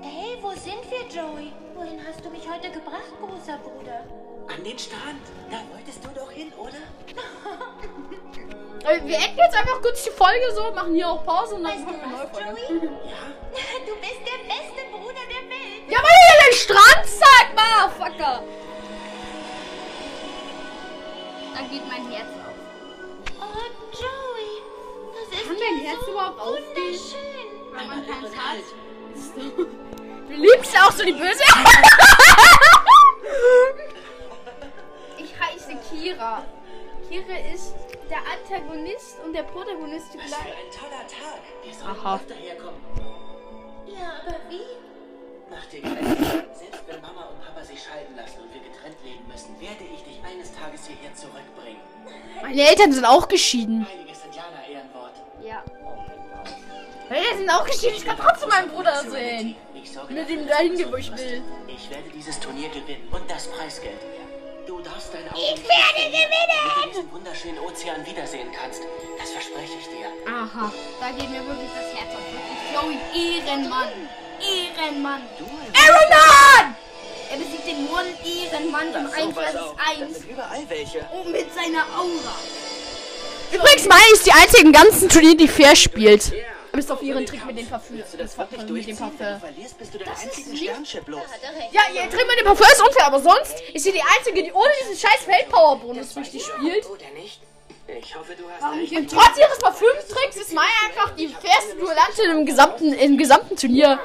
Hey, 0.01 0.37
wo 0.41 0.49
sind 0.51 0.81
wir, 0.89 1.01
Joey? 1.09 1.51
Wohin 1.75 1.99
hast 2.07 2.23
du 2.25 2.29
mich 2.29 2.47
heute 2.49 2.71
gebracht, 2.71 3.11
großer 3.19 3.57
Bruder? 3.59 4.03
An 4.47 4.63
den 4.63 4.77
Strand. 4.77 5.21
Da 5.49 5.57
wolltest 5.71 6.03
du 6.03 6.09
doch 6.19 6.31
hin, 6.31 6.51
oder? 6.57 6.71
Äh, 8.83 8.99
Wir 9.05 9.15
enden 9.17 9.37
jetzt 9.37 9.55
einfach 9.55 9.79
kurz 9.79 10.03
die 10.05 10.09
Folge 10.09 10.41
so, 10.55 10.71
machen 10.71 10.95
hier 10.95 11.07
auch 11.07 11.23
Pause 11.23 11.53
und 11.53 11.63
dann 11.63 11.73
Weißt 11.73 11.85
machen 11.85 11.97
wir 11.97 12.03
eine 12.07 12.17
neue 12.17 12.27
Folge. 12.29 12.61
Joey? 12.67 12.79
Du 13.85 13.95
bist 14.01 14.21
der 14.25 14.41
beste 14.49 14.89
Bruder 14.91 15.21
der 15.29 15.45
Welt. 15.51 15.83
Ja, 15.87 15.99
weil 15.99 16.17
ihr 16.25 16.49
den 16.49 16.53
Strand 16.57 17.05
zeigt, 17.05 17.53
Motherfucker! 17.53 18.41
Da 21.53 21.61
geht 21.69 21.87
mein 21.87 22.09
Herz 22.11 22.29
auf. 22.41 22.55
Oh, 23.39 23.69
Joey. 23.93 24.63
Das 25.13 25.39
ist 25.39 25.45
Kann 25.47 25.57
ja 25.57 25.63
dein 25.69 25.79
Herz 25.85 25.99
so 26.03 26.11
überhaupt 26.13 26.39
aufgehen? 26.39 26.65
wunderschön. 26.75 27.49
Man 27.71 28.07
keins 28.07 28.35
hat. 28.35 28.65
Du 30.27 30.33
liebst 30.35 30.75
auch 30.77 30.91
so 30.91 31.03
die 31.03 31.11
Böse. 31.13 31.43
Ich 35.17 35.39
heiße 35.39 35.77
Kira. 35.89 36.43
Kira 37.09 37.37
ist 37.53 37.75
der 38.09 38.19
Antagonist 38.19 39.17
und 39.25 39.33
der 39.33 39.43
Protagonist 39.43 40.15
Was 40.15 40.33
für 40.35 40.49
ein 40.49 40.71
toller 40.71 41.07
Tag. 41.07 41.41
Wir 41.63 41.73
sollten 41.73 41.99
Aha. 41.99 42.15
öfter 42.15 42.35
herkommen. 42.35 42.81
Ja, 43.85 44.13
aber 44.25 44.37
wie? 44.49 44.61
Mach 45.49 45.65
dir 45.65 45.81
keine 45.81 45.95
Gedanken. 45.95 46.55
Selbst 46.55 46.83
wenn 46.87 47.01
Mama 47.01 47.25
und 47.25 47.45
Papa 47.45 47.63
sich 47.63 47.83
scheiden 47.83 48.15
lassen 48.15 48.39
und 48.41 48.53
wir 48.53 48.61
getrennt 48.61 48.95
leben 49.03 49.27
müssen, 49.27 49.59
werde 49.59 49.83
ich 49.93 50.03
dich 50.03 50.23
eines 50.23 50.53
Tages 50.55 50.87
hierher 50.87 51.13
zurückbringen. 51.13 51.81
Meine 52.41 52.69
Eltern 52.69 52.93
sind 52.93 53.05
auch 53.05 53.27
geschieden. 53.27 53.85
Heiliges 53.85 54.23
Indianer-Ehrenwort. 54.25 55.13
Ja. 55.43 55.63
Meine 57.11 57.25
Eltern 57.25 57.39
sind 57.39 57.49
auch 57.49 57.65
geschieden. 57.65 57.95
Ich 57.97 58.05
kann 58.05 58.17
trotzdem 58.17 58.47
meinen 58.47 58.69
Bruder 58.69 59.03
sehen. 59.03 59.55
Ich 59.75 59.91
sorge 59.91 60.13
Mit 60.13 60.29
ihm 60.29 60.47
dahin 60.47 60.77
gehen, 60.77 60.89
wo 60.89 60.95
ich 60.95 61.11
will. 61.11 61.43
Ich 61.67 61.89
werde 61.89 62.09
dieses 62.15 62.39
Turnier 62.39 62.69
gewinnen 62.69 63.05
und 63.11 63.29
das 63.29 63.47
Preisgeld. 63.47 63.99
Du 64.65 64.79
darfst 64.79 65.13
dein 65.13 65.27
Auge 65.27 65.35
Ich 65.35 65.59
werde 65.59 66.07
gewinnen! 66.07 66.61
Damit 66.63 66.85
du 66.85 66.89
diesen 66.89 67.11
wunderschönen 67.11 67.59
Ozean 67.59 68.05
wiedersehen 68.05 68.47
kannst. 68.57 68.79
Das 69.19 69.29
verspreche 69.29 69.75
ich 69.77 69.87
dir. 69.91 70.07
Aha. 70.25 70.71
Da 71.01 71.11
geht 71.11 71.29
mir 71.29 71.45
wirklich 71.45 71.67
das 71.75 71.91
Herz 71.99 72.15
auf. 72.15 72.23
Wirklich. 72.31 72.71
Joey, 72.71 72.95
Ehrenmann. 73.11 73.91
Ehrenmann. 74.39 75.21
Ehrenmann! 75.75 76.75
Er 77.29 77.37
besiegt 77.37 77.67
den 77.67 77.89
One 77.89 78.07
Ehrenmann 78.23 78.87
im 78.87 79.11
1 79.11 79.35
pass 79.35 79.51
vs 79.51 79.55
auf, 79.57 79.75
das 79.75 79.99
1 79.99 80.17
sind 80.17 80.31
überall 80.31 80.63
welche. 80.69 80.99
und 81.11 81.29
mit 81.29 81.53
seiner 81.53 81.83
Aura. 81.93 82.35
Übrigens, 83.51 83.85
meine 83.85 84.11
ist 84.13 84.25
die 84.25 84.31
einzige 84.31 84.61
im 84.61 84.71
ganzen 84.71 85.09
Turnier, 85.09 85.35
die 85.35 85.49
fair 85.49 85.75
spielt. 85.75 86.31
Bis 86.73 86.89
auf 86.89 87.01
ihren 87.01 87.25
Trick 87.25 87.45
mit 87.45 87.57
dem 87.57 87.67
Parfüm. 87.67 87.97
Willst 87.97 88.13
du 88.13 88.17
das 88.17 88.37
wirklich 88.37 88.59
mit 88.61 88.69
dem 88.69 88.73
durchziehen? 88.75 88.99
Wenn 88.99 89.09
du 89.09 89.17
Parfüm. 89.17 89.39
verlierst, 89.39 89.77
bist 89.77 89.93
du 89.93 89.97
ist 89.99 90.07
einzigen 90.07 90.57
Sternchip 90.57 91.07
los. 91.07 91.21
Ja, 91.71 91.81
ihr 91.93 92.09
Trick 92.09 92.27
mit 92.27 92.39
dem 92.39 92.45
Parfüm 92.45 92.67
ist 92.71 92.81
unfair, 92.81 93.07
aber 93.07 93.19
sonst 93.19 93.59
ist 93.73 93.83
sie 93.83 93.91
die 93.91 94.01
einzige, 94.17 94.43
die 94.43 94.51
ohne 94.53 94.71
diesen 94.81 94.97
scheiß 94.97 95.23
Feldpower-Bonus 95.25 96.15
richtig 96.15 96.43
spielt. 96.45 96.85
Oder 96.89 97.09
nicht? 97.13 97.41
Ich 97.87 98.15
hoffe, 98.15 98.35
du 98.35 98.43
hast 98.49 98.73
recht. 98.73 99.09
trotz 99.11 99.37
ihres 99.37 99.59
Parfümtricks 99.59 100.37
ist 100.37 100.53
Maya 100.53 100.69
einfach 100.87 101.13
die 101.15 101.27
fairste 101.27 101.75
Duellantin 101.77 102.31
im 102.31 102.45
gesamten, 102.45 102.93
im 102.93 103.17
gesamten 103.17 103.57
Turnier. 103.57 103.99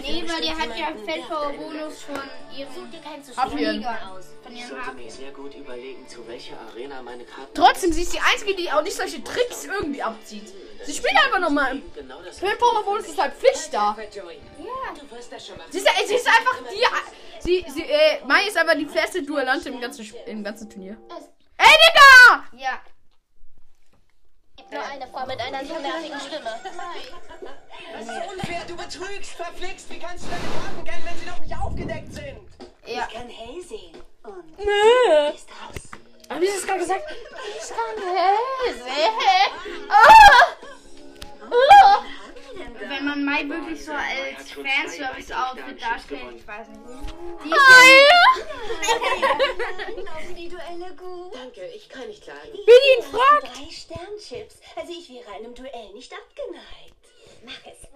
Nee, 0.00 0.24
weil 0.26 0.40
die 0.40 0.50
hat 0.50 0.78
ja 0.78 0.92
Feldpower-Bonus 1.04 2.02
von 2.02 2.20
ihrem 2.56 3.36
Hafian. 3.36 3.76
Liga 3.76 4.12
aus. 4.16 4.26
Von 4.42 4.52
Ich 4.52 4.60
ihrem 4.60 4.68
sollte 4.70 4.92
mir 4.94 5.04
Hafen. 5.04 5.10
sehr 5.10 5.30
gut 5.32 5.54
überlegen, 5.54 6.08
zu 6.08 6.26
welcher 6.26 6.54
Arena 6.70 7.02
meine 7.02 7.24
Karten. 7.24 7.50
Trotzdem, 7.52 7.92
sie 7.92 8.02
ist 8.02 8.14
die 8.14 8.20
Einzige, 8.20 8.54
die 8.54 8.70
auch 8.72 8.82
nicht 8.82 8.96
solche 8.96 9.22
Tricks 9.22 9.66
irgendwie 9.66 10.02
abzieht. 10.02 10.52
Sie 10.84 10.94
spielt 10.94 11.16
einfach 11.24 11.40
nochmal. 11.40 11.80
Genau 11.94 12.22
das 12.22 12.38
Für 12.38 12.54
Power 12.56 12.84
Bonus 12.84 13.06
ist 13.06 13.18
halt 13.18 13.34
Pflicht 13.34 13.72
da. 13.72 13.96
Joey. 14.14 14.40
Du 14.98 15.16
wirst 15.16 15.32
das 15.32 15.46
schon 15.46 15.56
machen. 15.56 15.70
Sie 15.70 15.78
ist, 15.78 15.88
sie 16.06 16.14
ist 16.14 16.26
einfach 16.26 16.58
die. 16.70 17.40
Sie, 17.40 17.64
sie, 17.72 17.82
äh, 17.82 18.24
Mai 18.26 18.46
ist 18.46 18.56
aber 18.56 18.74
die 18.74 18.86
fairste 18.86 19.22
Duellante 19.22 19.68
im 19.68 19.80
ganzen, 19.80 20.04
im 20.26 20.42
ganzen 20.42 20.68
Turnier. 20.68 20.96
Ey, 21.56 21.66
Digga! 21.66 22.44
Ja. 22.56 22.80
Gibt 24.56 24.72
nur 24.72 24.82
eine 24.82 25.06
Frau 25.06 25.26
mit 25.26 25.40
einer 25.40 25.64
so 25.64 25.78
nervigen 25.78 26.20
Stimme. 26.20 26.60
Das 27.92 28.02
ist 28.02 28.32
unfair, 28.32 28.64
du 28.66 28.76
betrügst, 28.76 29.30
verflixt. 29.32 29.90
Wie 29.90 29.98
kannst 29.98 30.24
du 30.24 30.28
deine 30.30 30.42
Karten 30.42 30.84
kennen, 30.84 31.04
wenn 31.04 31.18
sie 31.18 31.26
noch 31.26 31.40
nicht 31.40 31.56
aufgedeckt 31.56 32.12
sind? 32.12 32.38
Ja. 32.86 33.06
Ich 33.08 33.14
kann 33.14 33.28
hell 33.28 33.62
sehen. 33.62 34.02
Und 34.24 34.58
Nö. 34.58 35.28
ist 35.34 35.48
raus. 35.48 36.00
Hab 36.28 36.42
ich 36.42 36.50
das 36.50 36.66
gerade 36.66 36.80
gesagt? 36.80 37.04
Ich 37.10 37.68
kann 37.68 37.96
sehen. 38.74 39.14
Ah! 39.88 40.46
Ah! 41.50 42.04
Wenn 42.88 43.04
man 43.04 43.24
Mai 43.24 43.48
wirklich 43.48 43.84
so 43.84 43.92
als 43.92 44.50
Fanservice-Outfit 44.52 45.80
darstellt, 45.82 46.36
ich 46.36 46.46
weiß 46.46 46.68
nicht. 46.68 46.80
Die 47.44 47.52
Individuelle 50.28 50.94
gut. 50.96 51.34
Danke, 51.34 51.66
ich 51.74 51.88
kann 51.88 52.06
nicht 52.08 52.22
klagen. 52.22 52.52
Wie 52.52 52.96
ihn 52.96 53.02
fragt. 53.02 53.48
Drei 53.56 53.70
Sternchips. 53.70 54.60
Also 54.76 54.92
ich 54.92 55.08
wäre 55.10 55.30
einem 55.32 55.54
Duell 55.54 55.90
nicht 55.92 56.12
abgeneigt. 56.12 56.94
Mach 57.44 57.64
es. 57.64 57.88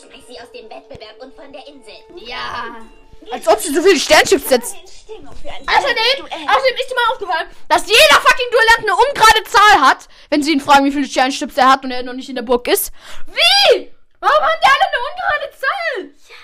Schmeiß 0.00 0.26
sie 0.26 0.40
aus 0.40 0.50
dem 0.52 0.68
Wettbewerb 0.70 1.20
und 1.20 1.34
von 1.34 1.52
der 1.52 1.66
Insel. 1.66 1.94
ja. 2.16 2.86
Als 3.30 3.46
ob 3.46 3.58
sie 3.60 3.74
so 3.74 3.82
viele 3.82 3.98
Sternchips 3.98 4.48
setzt. 4.48 4.74
Außerdem, 4.74 6.24
außerdem 6.24 6.76
ist 6.76 6.90
dir 6.90 6.94
mal 6.94 7.12
aufgefallen, 7.12 7.48
dass 7.68 7.86
jeder 7.86 8.20
fucking 8.20 8.50
Duellant 8.50 8.78
eine 8.78 8.94
ungerade 8.94 9.44
Zahl 9.44 9.80
hat, 9.80 10.08
wenn 10.30 10.42
sie 10.42 10.52
ihn 10.52 10.60
fragen, 10.60 10.84
wie 10.84 10.92
viele 10.92 11.06
Sternchips 11.06 11.56
er 11.56 11.70
hat 11.70 11.84
und 11.84 11.90
er 11.90 12.02
noch 12.02 12.12
nicht 12.12 12.28
in 12.28 12.34
der 12.36 12.42
Burg 12.42 12.68
ist. 12.68 12.92
Wie? 13.26 13.92
Warum 14.20 14.44
haben 14.44 14.60
die 14.62 14.66
alle 14.66 14.88
eine 14.88 15.00
ungerade 15.10 15.50
Zahl? 15.58 16.38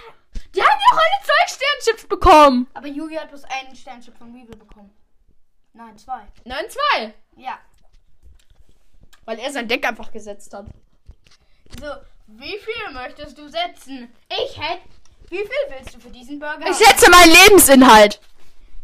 Die 0.55 0.63
haben 0.63 0.81
ja 0.81 0.93
auch 0.93 0.99
alle 0.99 1.25
zwei 1.25 1.55
Sternchips 1.55 2.09
bekommen. 2.09 2.67
Aber 2.75 2.87
Yugi 2.87 3.17
hat 3.17 3.29
bloß 3.29 3.45
einen 3.45 3.75
Sternchip 3.75 4.17
von 4.17 4.33
Weevil 4.35 4.57
bekommen. 4.57 4.91
Nein, 5.73 5.99
zwei. 5.99 6.23
Nein, 6.45 6.65
zwei. 6.69 7.15
Ja. 7.37 7.59
Weil 9.25 9.39
er 9.41 9.51
sein 9.51 9.67
Deck 9.67 9.85
einfach 9.85 10.13
gesetzt 10.13 10.55
hat. 10.55 10.67
So, 11.81 11.87
wie 12.29 12.59
viel 12.59 12.93
möchtest 12.93 13.37
du 13.37 13.49
setzen? 13.49 14.15
Ich 14.29 14.61
hätte. 14.61 14.89
Wie 15.31 15.39
viel 15.39 15.49
willst 15.71 15.95
du 15.95 16.01
für 16.01 16.11
diesen 16.11 16.39
Burger? 16.39 16.69
Ich 16.71 16.77
setze 16.77 17.11
meinen 17.11 17.33
Lebensinhalt. 17.33 18.21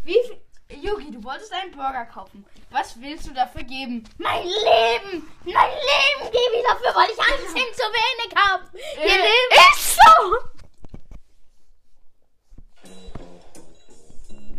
Wie 0.03 0.16
viel? 0.26 0.40
Yugi, 0.83 1.11
du 1.11 1.22
wolltest 1.24 1.53
einen 1.53 1.72
Burger 1.72 2.05
kaufen. 2.07 2.44
Was 2.70 2.98
willst 3.00 3.26
du 3.26 3.33
dafür 3.35 3.64
geben? 3.64 4.05
Mein 4.18 4.44
Leben! 4.44 5.29
Mein 5.44 5.70
Leben 5.70 6.24
gebe 6.31 6.57
ich 6.57 6.62
dafür, 6.64 6.94
weil 6.94 7.11
ich 7.11 7.18
einen 7.18 7.46
Cent 7.48 7.74
zu 7.74 7.83
wenig 7.83 8.35
habe. 8.37 8.64
Ihr 8.96 9.03
Äh, 9.03 9.16
Leben. 9.16 9.53
Ist 9.74 9.96
so. 9.96 10.37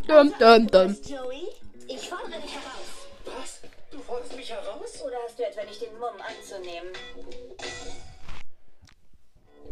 Dum, 0.08 0.34
dum, 0.38 0.68
dum. 0.68 0.98
Joey, 1.08 1.48
ich 1.88 2.10
fordere 2.10 2.42
dich 2.42 2.52
heraus. 2.54 2.90
Was? 3.26 3.62
Du 3.92 4.00
forderst 4.02 4.36
mich 4.36 4.50
heraus? 4.50 5.02
Oder 5.06 5.16
hast 5.26 5.40
du 5.40 5.44
etwa 5.48 5.64
nicht 5.64 5.82
den 5.82 5.98
Mumm 5.98 6.16
anzunehmen? 6.20 6.90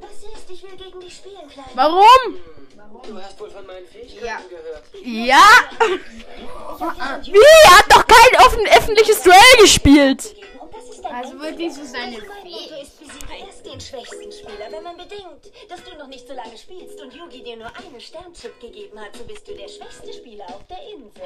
Was 0.02 0.24
ist? 0.24 0.50
Ich 0.50 0.64
will 0.64 0.76
gegen 0.78 1.00
dich 1.00 1.16
spielen, 1.16 1.48
Kleiner. 1.50 1.70
Warum? 1.76 2.36
Du 3.08 3.22
hast 3.22 3.40
wohl 3.40 3.52
von 3.52 3.66
meinen 3.68 3.86
Fähigkeiten 3.88 4.26
Ja. 4.26 4.40
gehört. 4.50 4.84
Ja. 5.04 5.48
Wie? 7.24 7.44
Er 7.66 7.78
hat 7.78 7.86
doch 7.90 8.06
kein 8.08 8.36
offen 8.46 8.66
öffentliches 8.68 9.22
Duell 9.22 9.58
gespielt. 9.60 10.36
Und 10.60 10.74
das 10.74 10.86
ist 10.90 11.04
dein 11.04 11.14
Also 11.16 11.40
wirklich 11.40 11.72
so 11.74 11.84
seine 11.84 12.18
Motto 12.18 12.32
ist, 12.82 13.00
besiege 13.00 13.34
erst 13.46 13.66
den 13.66 13.80
schwächsten 13.82 14.32
Spieler. 14.32 14.72
Wenn 14.72 14.84
man 14.84 14.98
bedenkt, 14.98 15.52
dass 15.70 15.84
du 15.84 15.96
noch 15.98 16.08
nicht 16.08 16.28
so 16.28 16.34
lange 16.34 16.58
spielst 16.58 17.00
und 17.02 17.14
Yugi 17.14 17.44
dir 17.44 17.58
nur 17.58 17.72
einen 17.78 18.00
Sternchip 18.00 18.60
gegeben 18.60 19.00
hat, 19.00 19.16
so 19.16 19.24
bist 19.26 19.48
du 19.48 19.54
der 19.54 19.68
schwächste 19.68 20.12
Spieler 20.14 20.46
auf 20.48 20.66
der 20.68 20.82
Insel. 20.94 21.22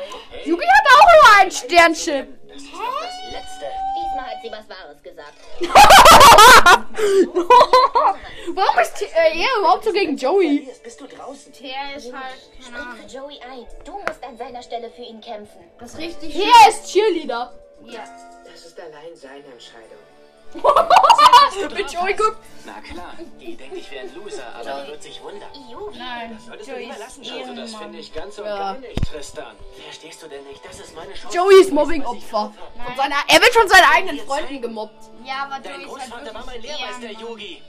Yugi 0.45 0.65
hat 0.65 0.87
auch 0.93 1.07
nur 1.13 1.25
einen 1.39 1.51
Sternchip. 1.51 2.27
Das 2.47 2.61
ist 2.61 2.73
doch 2.73 3.01
das 3.01 3.15
Letzte. 3.31 3.71
Diesmal 3.95 4.25
hat 4.25 4.41
sie 4.43 4.51
was 4.51 4.67
Wahres 4.69 5.01
gesagt. 5.01 5.37
Warum 8.55 8.79
ist 8.79 9.01
äh, 9.01 9.05
er 9.41 9.59
überhaupt 9.59 9.83
so 9.83 9.91
gegen 9.91 10.15
Joey? 10.17 10.65
Jetzt 10.67 10.83
bist 10.83 11.01
du 11.01 11.07
draußen. 11.07 11.51
Der 11.61 11.95
ist 11.97 12.13
halt, 12.13 12.39
Spring 12.61 12.95
für 13.09 13.17
Joey 13.17 13.39
ein. 13.41 13.65
Du 13.85 13.93
musst 13.93 14.23
an 14.23 14.37
seiner 14.37 14.61
Stelle 14.61 14.89
für 14.91 15.01
ihn 15.01 15.21
kämpfen. 15.21 15.59
Das 15.79 15.91
ist 15.93 15.97
richtig. 15.99 16.35
Er 16.35 16.69
ist 16.69 16.85
Cheerleader. 16.91 17.53
Ja. 17.85 18.03
Das 18.51 18.65
ist 18.65 18.79
allein 18.79 19.15
seine 19.15 19.45
Entscheidung. 19.45 19.99
Mit 21.75 21.91
Joey 21.91 22.13
guckt. 22.13 22.37
Na 22.65 22.79
klar, 22.81 23.15
die 23.39 23.55
denkt, 23.57 23.75
ich 23.75 23.89
wäre 23.91 24.05
ein 24.05 24.13
Loser, 24.15 24.43
aber 24.53 24.87
wird 24.87 25.01
sich 25.01 25.21
wundern. 25.23 25.49
Yugi. 25.69 25.97
Nein. 25.97 26.39
Solltest 26.45 26.69
du 26.69 26.73
Joey 26.73 26.89
ist 26.89 26.99
lassen, 26.99 27.21
Also 27.39 27.55
das 27.55 27.75
finde 27.75 27.97
ich 27.97 28.13
ganz 28.13 28.37
und 28.37 28.45
Ja. 28.45 28.57
gar 28.57 28.77
nicht, 28.77 29.03
Tristan. 29.11 29.55
Verstehst 29.83 30.21
du 30.21 30.27
denn 30.27 30.43
nicht? 30.45 30.63
Das 30.63 30.79
ist 30.79 30.95
meine 30.95 31.13
Chance. 31.13 31.35
Joey 31.35 31.59
ist 31.59 31.71
Mobbing-Opfer. 31.71 32.53
Von 32.85 32.95
seiner- 32.95 33.15
Er 33.27 33.41
wird 33.41 33.53
von 33.53 33.67
seinen 33.67 33.85
eigenen 33.95 34.19
Freunden 34.27 34.61
gemobbt. 34.61 35.03
Ja, 35.25 35.45
aber 35.49 35.59
Dein 35.59 35.81
Joey 35.81 35.85
ist 35.85 35.89
halt 35.89 36.11
Großvater 36.11 36.33
war 36.35 36.45
wirklich 36.45 36.45
mein 36.45 36.61
Lehrmeister, 36.79 37.03
Ehrenmann. 37.07 37.27
Yogi. 37.29 37.61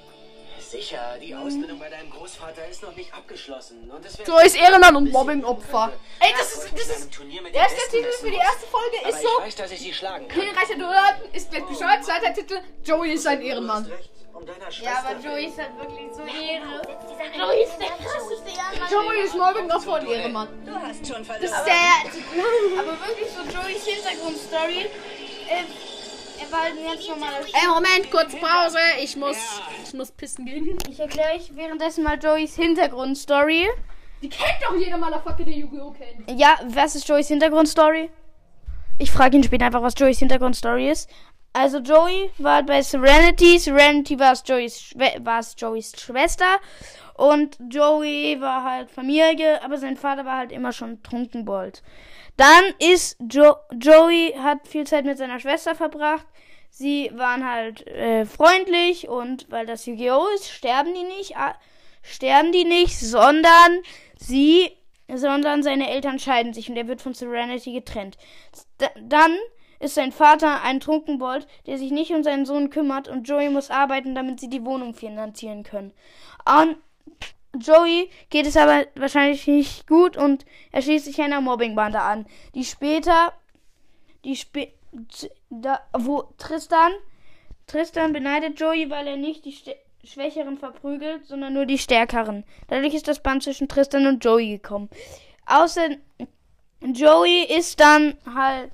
Sicher, 0.74 1.18
die 1.22 1.32
Ausbildung 1.32 1.78
bei 1.78 1.88
deinem 1.88 2.10
Großvater 2.10 2.66
ist 2.68 2.82
noch 2.82 2.96
nicht 2.96 3.14
abgeschlossen. 3.14 3.88
Und 3.88 4.04
es 4.04 4.18
Joey 4.26 4.46
ist 4.46 4.56
Ehrenmann 4.56 4.96
und 4.96 5.12
Mobbing-Opfer. 5.12 5.92
Ey, 6.18 6.32
das 6.37 6.52
ist, 6.52 6.72
das 6.76 6.88
ist, 6.98 7.20
Der 7.20 7.60
erster 7.62 7.90
Titel 7.92 8.10
für 8.20 8.30
die 8.30 8.37
erste 8.37 8.66
Folge 8.66 8.96
ist 9.08 9.20
ich 9.20 9.22
so, 9.22 9.28
weiß, 9.40 9.54
dass 9.54 9.70
ich 9.70 9.78
sie 9.78 9.94
schlagen 9.94 10.26
kann. 10.26 10.40
Königreicher 10.40 10.74
Duellanten 10.74 11.32
ist 11.32 11.48
gleich 11.52 11.64
bescheuert. 11.64 12.04
Zweiter 12.04 12.34
Titel, 12.34 12.58
Joey 12.82 13.12
ist 13.12 13.24
ein 13.24 13.40
Ehrenmann. 13.40 13.88
Um. 14.32 14.44
Ja, 14.82 15.04
aber 15.06 15.20
Joey 15.20 15.46
ist 15.46 15.58
halt 15.58 15.78
wirklich 15.78 16.10
so 16.12 16.22
Ehre. 16.22 16.82
Joey 17.38 17.62
ist 17.62 17.78
der 17.78 17.90
krasseste 17.90 18.50
Ehrenmann. 18.50 18.90
Joey 18.90 19.24
ist 19.24 19.34
Mobbing-Opfer 19.37 19.92
und 20.00 20.08
Ehrenmann. 20.08 20.48
Du 20.66 20.74
hast 20.74 21.06
schon 21.06 21.24
Das 21.24 21.26
verloren. 21.38 21.54
ist 21.54 21.64
der. 21.66 22.80
Aber 22.80 22.98
wirklich 23.06 23.28
so 23.30 23.42
Joeys 23.42 23.84
Hintergrundstory. 23.87 24.90
Äh, 25.48 25.93
er 26.44 26.52
war 26.52 26.62
halt 26.62 26.78
ein 26.78 26.85
ganz 26.85 27.09
normaler 27.09 27.38
Ey, 27.38 27.68
Moment, 27.68 28.11
kurz 28.11 28.35
Pause. 28.37 28.78
Ich 29.02 29.16
muss, 29.16 29.37
ich 29.85 29.94
muss 29.94 30.11
pissen 30.11 30.46
gehen. 30.46 30.78
Ich 30.88 31.00
erkläre 31.00 31.35
euch 31.35 31.54
währenddessen 31.54 32.04
mal 32.04 32.18
Joeys 32.18 32.57
Hintergrundstory. 32.57 33.68
Die 34.22 34.28
kennt 34.28 34.59
doch 34.62 34.76
jeder 34.76 34.96
Motherfucker, 34.96 35.44
der 35.44 35.54
Yu-Gi-Oh! 35.54 35.92
kennt. 35.92 36.38
Ja, 36.40 36.59
was 36.68 36.94
ist 36.94 37.09
Joeys 37.09 37.28
Hintergrundstory? 37.28 38.11
Ich 38.98 39.11
frage 39.11 39.37
ihn 39.37 39.42
später 39.42 39.66
einfach, 39.66 39.83
was 39.83 39.94
Joeys 39.96 40.18
Hintergrundstory 40.18 40.90
ist. 40.90 41.11
Also 41.52 41.78
Joey 41.78 42.30
war 42.38 42.62
bei 42.62 42.83
Serenity. 42.83 43.59
Serenity 43.59 44.18
war 44.18 44.33
es 44.33 44.42
Joeys, 44.44 44.80
Schwe 44.80 45.12
war 45.20 45.40
es 45.40 45.54
Joeys 45.57 45.92
Schwester. 46.00 46.59
Und 47.14 47.57
Joey 47.70 48.40
war 48.40 48.64
halt 48.64 48.90
Familie, 48.90 49.62
aber 49.62 49.78
sein 49.78 49.96
Vater 49.96 50.24
war 50.24 50.38
halt 50.38 50.50
immer 50.50 50.72
schon 50.72 51.00
Trunkenbold. 51.04 51.83
Dann 52.37 52.64
ist 52.80 53.16
jo 53.30 53.54
Joey 53.72 54.35
hat 54.37 54.66
viel 54.66 54.85
Zeit 54.85 55.04
mit 55.04 55.18
seiner 55.18 55.38
Schwester 55.38 55.76
verbracht. 55.76 56.26
Sie 56.76 57.08
waren 57.14 57.48
halt 57.48 57.87
äh, 57.87 58.26
freundlich 58.26 59.08
und 59.08 59.48
weil 59.48 59.64
das 59.64 59.87
Yu-Gi-Oh! 59.87 60.26
ist, 60.34 60.50
sterben 60.50 60.92
die 60.92 61.04
nicht, 61.04 61.37
ah, 61.37 61.54
sterben 62.02 62.50
die 62.50 62.64
nicht, 62.64 62.98
sondern 62.98 63.78
sie, 64.18 64.72
sondern 65.06 65.62
seine 65.62 65.88
Eltern 65.88 66.18
scheiden 66.18 66.52
sich 66.52 66.68
und 66.68 66.76
er 66.76 66.88
wird 66.88 67.00
von 67.00 67.14
Serenity 67.14 67.74
getrennt. 67.74 68.18
D 68.80 68.88
dann 69.00 69.37
ist 69.78 69.94
sein 69.94 70.10
Vater 70.10 70.62
ein 70.62 70.80
Trunkenbold, 70.80 71.46
der 71.68 71.78
sich 71.78 71.92
nicht 71.92 72.10
um 72.10 72.24
seinen 72.24 72.44
Sohn 72.44 72.70
kümmert 72.70 73.06
und 73.06 73.28
Joey 73.28 73.50
muss 73.50 73.70
arbeiten, 73.70 74.16
damit 74.16 74.40
sie 74.40 74.50
die 74.50 74.64
Wohnung 74.64 74.94
finanzieren 74.94 75.62
können. 75.62 75.92
Und 76.44 76.76
Joey 77.56 78.10
geht 78.30 78.48
es 78.48 78.56
aber 78.56 78.84
wahrscheinlich 78.96 79.46
nicht 79.46 79.87
gut 79.87 80.16
und 80.16 80.44
er 80.72 80.82
schließt 80.82 81.04
sich 81.04 81.22
einer 81.22 81.40
Mobbingbande 81.40 82.00
an, 82.00 82.26
die 82.56 82.64
später, 82.64 83.32
die 84.24 84.34
spä 84.34 84.72
da, 85.60 85.80
wo 85.92 86.22
Tristan, 86.38 86.92
Tristan 87.66 88.12
beneidet 88.12 88.58
Joey, 88.58 88.90
weil 88.90 89.06
er 89.06 89.16
nicht 89.16 89.44
die 89.44 89.52
St 89.52 89.70
Schwächeren 90.04 90.58
verprügelt, 90.58 91.24
sondern 91.26 91.54
nur 91.54 91.64
die 91.64 91.78
Stärkeren. 91.78 92.44
Dadurch 92.68 92.92
ist 92.92 93.08
das 93.08 93.22
Band 93.22 93.42
zwischen 93.42 93.68
Tristan 93.68 94.06
und 94.06 94.22
Joey 94.22 94.50
gekommen. 94.50 94.90
Außer 95.46 95.88
Joey 96.82 97.44
ist 97.44 97.80
dann 97.80 98.18
halt, 98.34 98.72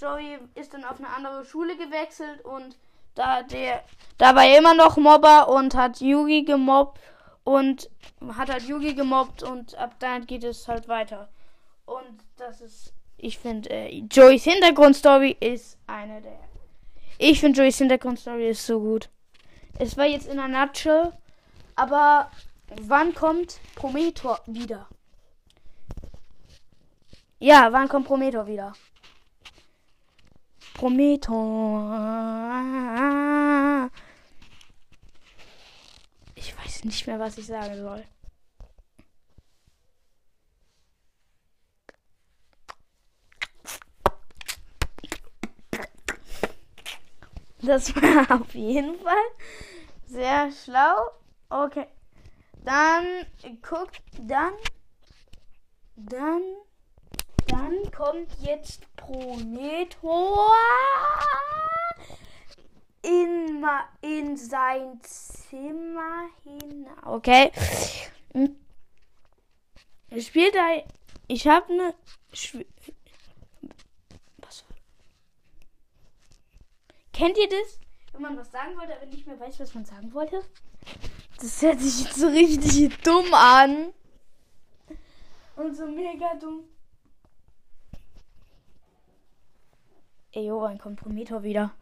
Joey 0.00 0.38
ist 0.54 0.72
dann 0.72 0.84
auf 0.84 0.98
eine 0.98 1.08
andere 1.08 1.44
Schule 1.44 1.76
gewechselt 1.76 2.44
und 2.44 2.76
da 3.14 3.42
der, 3.42 3.82
da 4.18 4.34
war 4.34 4.44
er 4.44 4.58
immer 4.58 4.74
noch 4.74 4.96
Mobber 4.96 5.48
und 5.48 5.74
hat 5.74 6.00
Yugi 6.00 6.44
gemobbt 6.44 7.00
und 7.44 7.90
hat 8.36 8.50
halt 8.50 8.62
Yugi 8.64 8.94
gemobbt 8.94 9.42
und 9.42 9.76
ab 9.76 9.96
da 9.98 10.18
geht 10.18 10.44
es 10.44 10.68
halt 10.68 10.88
weiter. 10.88 11.28
Und 11.86 12.20
das 12.36 12.60
ist, 12.60 12.92
ich 13.16 13.38
finde, 13.38 13.70
äh, 13.70 14.04
Joeys 14.10 14.44
Hintergrundstory 14.44 15.36
ist 15.40 15.78
eine 15.86 16.20
der. 16.20 16.38
Ich 17.18 17.40
finde 17.40 17.60
Joeys 17.60 17.78
Hintergrundstory 17.78 18.50
ist 18.50 18.66
so 18.66 18.80
gut. 18.80 19.08
Es 19.78 19.96
war 19.96 20.06
jetzt 20.06 20.28
in 20.28 20.38
einer 20.38 20.66
Nutshell, 20.66 21.12
aber 21.76 22.30
Wann 22.80 23.14
kommt 23.14 23.60
Prometor 23.74 24.40
wieder? 24.46 24.88
Ja, 27.38 27.72
wann 27.72 27.88
kommt 27.88 28.06
Prometor 28.06 28.46
wieder? 28.46 28.72
Prometor. 30.74 31.90
Ich 36.34 36.56
weiß 36.58 36.84
nicht 36.84 37.06
mehr, 37.06 37.18
was 37.18 37.38
ich 37.38 37.46
sagen 37.46 37.76
soll. 37.76 38.04
Das 47.64 47.94
war 47.96 48.40
auf 48.40 48.54
jeden 48.54 48.98
Fall 49.00 49.14
sehr 50.06 50.50
schlau. 50.52 51.10
Okay. 51.48 51.86
Dann 52.64 53.04
guckt, 53.62 54.00
dann, 54.20 54.54
dann, 55.96 56.42
dann 57.46 57.90
kommt 57.92 58.28
jetzt 58.40 58.80
Prometor 58.96 60.54
in, 63.02 63.64
in 64.00 64.36
sein 64.36 64.98
Zimmer 65.02 66.28
hin. 66.42 66.86
Okay. 67.04 67.52
Hm. 68.32 68.56
Spielt 70.18 70.54
da. 70.54 70.82
Ich 71.28 71.46
habe 71.46 71.72
eine. 71.72 71.94
Schw- 72.32 72.66
Was? 74.38 74.64
Kennt 77.14 77.38
ihr 77.38 77.48
das? 77.48 77.78
Wenn 78.12 78.22
man 78.22 78.36
was 78.36 78.50
sagen 78.50 78.76
wollte, 78.76 78.94
aber 78.96 79.06
nicht 79.06 79.26
mehr 79.26 79.38
weiß, 79.38 79.60
was 79.60 79.72
man 79.74 79.84
sagen 79.84 80.12
wollte? 80.12 80.42
Das 81.40 81.62
hört 81.62 81.80
sich 81.80 82.04
jetzt 82.04 82.16
so 82.16 82.26
richtig 82.26 83.00
dumm 83.02 83.32
an. 83.32 83.92
Und 85.56 85.74
so 85.76 85.86
mega 85.86 86.34
dumm. 86.34 86.64
Ey, 90.32 90.46
jo, 90.46 90.64
ein 90.64 90.78
Kompromitter 90.78 91.44
wieder. 91.44 91.72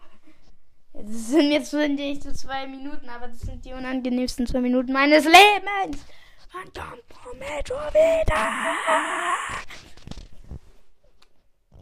Das 0.93 1.29
sind 1.29 1.51
jetzt 1.51 1.71
sind 1.71 1.95
nicht 1.95 2.23
so 2.23 2.33
zwei 2.33 2.67
Minuten, 2.67 3.09
aber 3.09 3.29
das 3.29 3.41
sind 3.41 3.65
die 3.65 3.73
unangenehmsten 3.73 4.47
zwei 4.47 4.61
Minuten 4.61 4.93
meines 4.93 5.25
Lebens. 5.25 6.05
Ein 6.53 6.71
Kompromitter 6.75 7.91
wieder. 7.95 8.53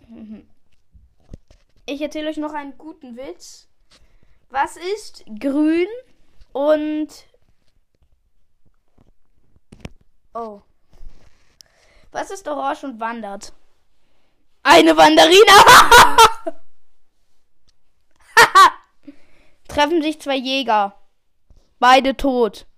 Mhm. 0.08 0.46
Ich 1.90 2.00
erzähle 2.00 2.30
euch 2.30 2.36
noch 2.36 2.52
einen 2.52 2.78
guten 2.78 3.16
Witz. 3.16 3.68
Was 4.48 4.76
ist 4.76 5.24
grün 5.40 5.88
und 6.52 7.08
Oh. 10.32 10.62
Was 12.12 12.30
ist 12.30 12.46
orange 12.46 12.84
und 12.84 13.00
wandert? 13.00 13.52
Eine 14.62 14.96
Wanderina. 14.96 16.16
Treffen 19.66 20.00
sich 20.00 20.20
zwei 20.20 20.36
Jäger. 20.36 20.96
Beide 21.80 22.16
tot. 22.16 22.68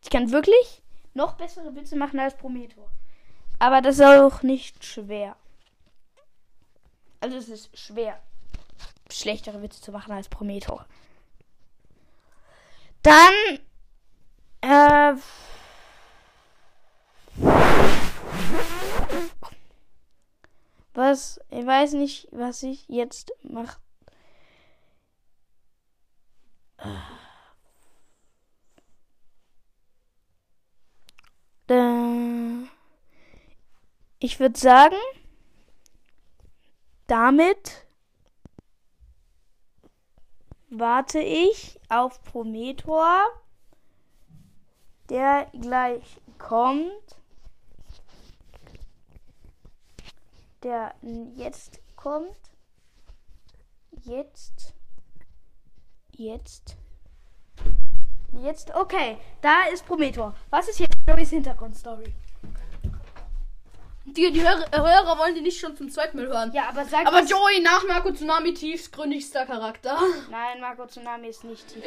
Ich 0.00 0.08
kann 0.08 0.32
wirklich 0.32 0.82
noch 1.12 1.34
bessere 1.34 1.74
Witze 1.76 1.96
machen 1.96 2.18
als 2.18 2.34
Prometheus. 2.34 2.88
Aber 3.58 3.80
das 3.80 3.96
ist 3.96 4.04
auch 4.04 4.42
nicht 4.42 4.84
schwer. 4.84 5.36
Also 7.20 7.36
es 7.36 7.48
ist 7.48 7.76
schwer, 7.76 8.20
schlechtere 9.10 9.60
Witze 9.62 9.80
zu 9.80 9.90
machen 9.90 10.12
als 10.12 10.28
Prometheus. 10.28 10.82
Dann 13.02 13.58
äh, 14.60 15.14
was 20.94 21.40
ich 21.50 21.66
weiß 21.66 21.92
nicht, 21.94 22.28
was 22.30 22.62
ich 22.62 22.86
jetzt 22.88 23.32
mache. 23.42 23.78
Äh, 31.68 32.08
ich 34.18 34.40
würde 34.40 34.58
sagen, 34.58 34.96
damit 37.06 37.86
warte 40.70 41.20
ich 41.20 41.80
auf 41.88 42.22
Prometor, 42.24 43.20
der 45.08 45.46
gleich 45.52 46.20
kommt. 46.38 46.90
Der 50.62 50.94
jetzt 51.36 51.80
kommt. 51.96 52.36
Jetzt. 54.02 54.74
Jetzt. 56.10 56.76
Jetzt. 58.32 58.74
Okay, 58.74 59.18
da 59.40 59.64
ist 59.72 59.86
Prometor. 59.86 60.34
Was 60.50 60.68
ist 60.68 60.80
jetzt 60.80 60.96
Joey's 61.06 61.30
Hintergrundstory? 61.30 62.12
Die, 64.16 64.32
die 64.32 64.42
Hörer, 64.42 64.64
Hörer 64.72 65.18
wollen 65.18 65.34
die 65.34 65.40
nicht 65.40 65.60
schon 65.60 65.76
zum 65.76 65.90
zweiten 65.90 66.16
Mal 66.16 66.26
hören. 66.26 66.52
Ja, 66.52 66.68
aber 66.68 66.84
sag 66.84 67.06
Aber 67.06 67.22
Joey 67.22 67.60
nach 67.62 67.86
Marco 67.86 68.10
Tsunami 68.12 68.54
tiefgründigster 68.54 69.46
Charakter. 69.46 69.98
Nein, 70.30 70.60
Marco 70.60 70.86
Tsunami 70.86 71.28
ist 71.28 71.44
nicht 71.44 71.66
tief. 71.68 71.82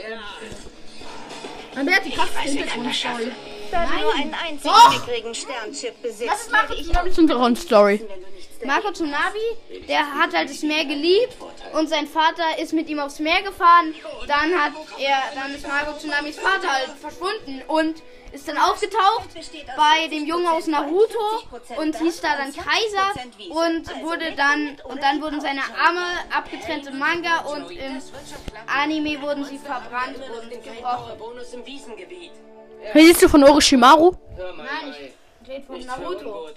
Und 1.76 1.86
der 1.86 1.96
hat 1.96 2.06
die 2.06 2.12
krasseste 2.12 2.42
Hintergrundstory. 2.42 3.32
Da 3.72 3.86
nur 3.86 4.14
einen 4.14 4.34
einzigen 4.34 4.74
Doch! 4.74 4.90
mickrigen 4.92 5.34
Sternchip 5.34 6.02
besitzt, 6.02 6.30
Das 6.30 6.42
ist 6.42 6.52
Marco 6.52 6.74
Tsunamis 6.76 7.16
Hintergrundstory. 7.16 8.06
Marco 8.66 8.92
Tsunami, 8.92 9.58
der 9.88 10.06
hat 10.14 10.36
halt 10.36 10.50
das 10.50 10.62
Meer 10.62 10.86
geliebt 10.86 11.36
und 11.74 11.90
sein 11.90 12.06
Vater 12.06 12.60
ist 12.60 12.74
mit 12.74 12.90
ihm 12.90 13.00
aufs 13.00 13.20
Meer 13.20 13.42
gefahren. 13.42 13.96
Dann 14.28 14.54
hat 14.54 14.74
er, 15.00 15.18
dann 15.34 15.56
ist 15.56 15.68
Marco 15.68 15.98
Tsunamis 15.98 16.38
Vater 16.38 16.72
halt 16.72 16.90
verschwunden 17.00 17.64
und 17.68 18.04
ist 18.34 18.48
dann 18.48 18.58
aufgetaucht 18.58 19.30
bei 19.76 20.08
dem 20.08 20.26
Jungen 20.26 20.48
aus 20.48 20.68
Naruto 20.68 21.20
und 21.78 21.98
hieß 21.98 22.22
da 22.22 22.38
dann 22.38 22.54
Kaiser 22.54 23.14
und 23.50 24.04
wurde 24.04 24.34
dann 24.36 24.78
und 24.86 25.02
dann 25.02 25.22
wurden 25.22 25.42
seine 25.42 25.62
Arme 25.62 26.06
abgetrennt 26.30 26.88
im 26.88 27.00
Manga 27.00 27.40
und 27.42 27.72
im 27.72 28.02
Anime 28.68 29.22
wurden 29.22 29.44
sie 29.44 29.58
verbrannt 29.58 30.18
und 30.18 30.50
gebrochen. 30.64 31.12
Siehst 32.94 33.22
du 33.22 33.30
von 33.30 33.44
Orochimaru? 33.44 34.14
Hör 34.36 34.54
mal, 34.54 34.66
Nein, 34.66 34.96
ich 35.44 35.50
rede 35.50 35.66
von 35.66 35.80
Naruto. 35.86 36.50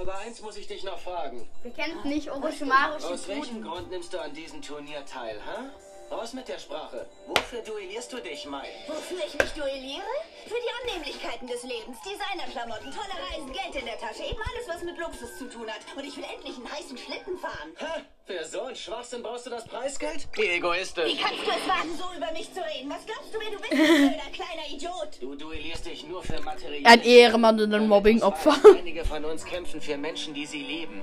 Aber 0.00 0.18
eins 0.18 0.40
muss 0.40 0.56
ich 0.56 0.66
dich 0.66 0.82
noch 0.84 0.98
fragen. 0.98 1.48
Wir 1.62 1.72
kennen 1.72 1.98
nicht 2.04 2.30
Orochimaru 2.30 2.94
Aus 2.94 3.28
welchem. 3.28 3.62
Grund 3.62 3.90
nimmst 3.90 4.12
du 4.12 4.18
an 4.18 4.32
diesem 4.32 4.62
Turnier 4.62 5.04
teil, 5.04 5.36
hä? 5.36 5.70
Raus 6.10 6.32
mit 6.32 6.48
der 6.48 6.58
Sprache. 6.58 7.06
Wofür 7.28 7.62
duellierst 7.62 8.12
du 8.12 8.20
dich, 8.20 8.44
Mai? 8.44 8.66
Wofür 8.88 9.18
ich 9.24 9.32
mich 9.38 9.52
duelliere? 9.52 10.02
Für 10.44 10.56
die 10.56 10.90
Annehmlichkeiten 10.90 11.46
des 11.46 11.62
Lebens. 11.62 11.98
Designerklamotten, 12.02 12.90
tolle 12.90 13.14
Reisen, 13.30 13.52
Geld 13.52 13.76
in 13.76 13.84
der 13.86 13.96
Tasche. 13.96 14.24
Eben 14.24 14.40
alles, 14.40 14.66
was 14.66 14.82
mit 14.82 14.98
Luxus 14.98 15.38
zu 15.38 15.48
tun 15.48 15.70
hat. 15.70 15.78
Und 15.96 16.04
ich 16.04 16.16
will 16.16 16.24
endlich 16.24 16.56
einen 16.56 16.70
heißen 16.70 16.98
Schlitten 16.98 17.38
fahren. 17.38 17.70
Hä? 17.78 18.02
Für 18.26 18.44
so 18.44 18.62
einen 18.62 18.74
Schwachsinn 18.74 19.22
brauchst 19.22 19.46
du 19.46 19.50
das 19.50 19.64
Preisgeld? 19.64 20.26
Wie 20.34 20.48
egoistisch. 20.48 21.12
Wie 21.12 21.16
kannst 21.16 21.46
du 21.46 21.50
es 21.50 21.68
wagen, 21.68 21.96
so 21.96 22.04
über 22.16 22.32
mich 22.32 22.52
zu 22.52 22.60
reden? 22.60 22.90
Was 22.90 23.06
glaubst 23.06 23.32
du, 23.32 23.38
wer 23.38 23.50
du 23.52 23.58
bist, 23.58 23.72
du 23.72 23.76
blöder 24.08 24.30
kleiner 24.32 24.66
Idiot? 24.68 25.10
Du 25.20 25.34
duellierst 25.36 25.86
dich 25.86 26.04
nur 26.08 26.24
für 26.24 26.40
Material. 26.40 26.92
Ein 26.92 27.02
Ehrenmann 27.02 27.60
und 27.60 27.72
ein 27.72 27.86
Mobbing-Opfer. 27.86 28.56
Einige 28.76 29.04
von 29.04 29.24
uns 29.24 29.44
kämpfen 29.44 29.80
für 29.80 29.96
Menschen, 29.96 30.34
die 30.34 30.46
sie 30.46 30.62
lieben. 30.62 31.00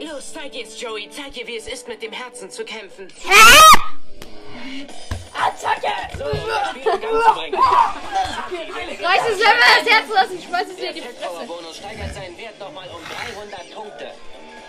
Los, 0.00 0.32
zeig 0.32 0.54
jetzt, 0.54 0.80
Joey. 0.80 1.10
Zeig 1.10 1.36
ihr, 1.36 1.46
wie 1.46 1.56
es 1.56 1.68
ist, 1.68 1.86
mit 1.86 2.02
dem 2.02 2.12
Herzen 2.12 2.50
zu 2.50 2.64
kämpfen. 2.64 3.08
So, 3.10 3.28
bringen. 7.34 9.04
Reiß 9.04 9.22
es 9.30 9.38
selber 9.38 9.64
das 9.78 9.88
Herz 9.88 10.10
raus, 10.10 10.30
ich 10.32 10.44
schmeiß 10.44 10.68
es 10.68 10.76
dir 10.76 10.88
in 10.88 10.94
die 10.94 11.00
Fresse. 11.00 11.16
Feldpower-Bonus 11.16 11.76
steigert 11.76 12.14
seinen 12.14 12.38
Wert 12.38 12.58
nochmal 12.58 12.88
um 12.88 13.00
300 13.04 13.74
Punkte. 13.74 14.10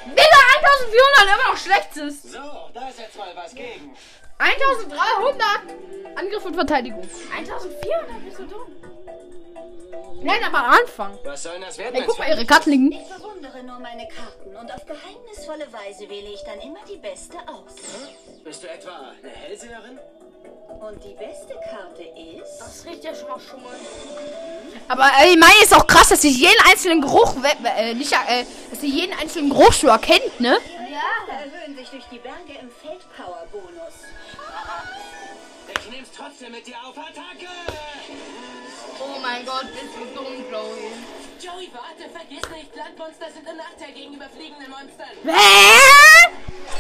Digga, 0.06 0.40
1400, 0.62 1.26
immer 1.26 1.52
noch 1.52 1.58
schlechtes. 1.58 2.24
So, 2.24 2.70
da 2.74 2.90
ist 2.90 3.00
jetzt 3.00 3.18
mal 3.18 3.36
was 3.36 3.54
gegen. 3.54 3.96
1300. 4.38 6.16
Angriff 6.16 6.46
und 6.46 6.56
Verteidigung. 6.56 7.08
1400, 7.36 8.26
bist 8.26 8.40
du 8.40 8.46
dumm? 8.46 8.68
Nein, 10.22 10.44
aber 10.44 10.66
am 10.66 10.72
Anfang. 10.72 11.18
Was 11.24 11.44
soll 11.44 11.54
denn 11.54 11.62
das 11.62 11.78
werden? 11.78 11.96
Ey, 11.96 12.04
guck 12.06 12.20
mal, 12.20 12.30
ihre 12.30 12.46
Karten 12.46 12.72
liegen. 12.72 12.92
Ich 12.92 13.08
bewundere 13.08 13.64
nur 13.64 13.80
meine 13.80 14.08
Karten 14.08 14.56
und 14.56 14.74
auf 14.74 14.86
geheimnisvolle 14.86 15.72
Weise 15.72 16.10
wähle 16.10 16.30
ich 16.30 16.44
dann 16.44 16.60
immer 16.60 16.80
die 16.90 16.98
beste 16.98 17.38
aus. 17.48 17.76
Bist 18.44 18.64
du 18.64 18.70
etwa 18.70 19.14
eine 19.22 19.32
Hellseherin? 19.32 20.00
Und 20.80 21.04
die 21.04 21.14
beste 21.16 21.56
Karte 21.70 22.04
ist... 22.04 22.60
Das 22.60 22.86
riecht 22.86 23.04
ja 23.04 23.14
schon 23.14 23.28
mal 23.30 23.40
schon 23.40 23.62
mal. 23.64 23.76
Aber 24.88 25.10
ey, 25.22 25.36
meine 25.36 25.64
ist 25.64 25.74
auch 25.74 25.86
krass, 25.86 26.10
dass 26.10 26.22
sie 26.22 26.30
jeden 26.30 26.62
einzelnen 26.70 27.02
Geruch, 27.02 27.36
äh, 27.44 27.94
nicht, 27.94 28.14
äh, 28.14 28.46
dass 28.70 28.80
sie 28.82 28.88
jeden 28.88 29.18
einzelnen 29.20 29.50
Geruch 29.50 29.74
schon 29.74 29.90
erkennt, 29.90 30.40
ne? 30.40 30.58
Ja. 30.90 31.34
Erhöhen 31.34 31.76
sich 31.76 31.90
durch 31.90 32.06
die 32.12 32.20
Berge 32.20 32.54
im 32.62 32.70
Feldpower-Bonus. 32.70 33.94
Ich 35.82 35.92
nimmst 35.92 36.14
trotzdem 36.16 36.52
mit 36.52 36.66
dir 36.68 36.76
auf 36.86 36.98
Attacke! 36.98 37.48
Oh 39.20 39.22
mein 39.22 39.46
Gott, 39.46 39.68
bist 39.74 39.94
du 39.98 40.06
dumm, 40.16 40.48
Chloe. 40.48 40.78
Joey, 41.42 41.70
warte, 41.74 42.10
vergiss 42.10 42.50
nicht, 42.56 42.74
Landmonster 42.74 43.30
sind 43.34 43.46
im 43.50 43.58
Nachteil 43.58 43.92
gegenüber 43.92 44.30
fliegenden 44.30 44.70
Monstern. 44.70 45.10
Hä? 45.26 46.30